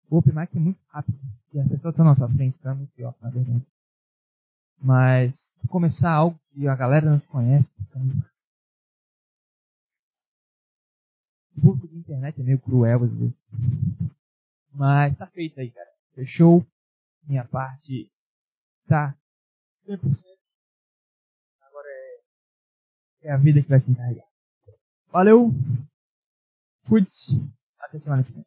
[0.10, 1.18] o Open Mic é muito rápido
[1.54, 3.66] e as pessoas estão na nossa frente, então é muito pior, na verdade.
[4.82, 8.48] Mas começar algo que a galera não conhece, fica muito fácil.
[11.56, 13.42] O público de internet é meio cruel às vezes.
[14.74, 15.90] Mas tá feito aí, cara.
[16.14, 16.66] Fechou?
[17.24, 18.12] minha parte
[18.88, 19.16] tá
[19.88, 20.26] 100%.
[21.62, 24.28] Agora é, é a vida que vai se encarregar.
[25.12, 25.52] Valeu!
[26.88, 27.40] Cuide-se.
[27.90, 28.46] Até semana que vem.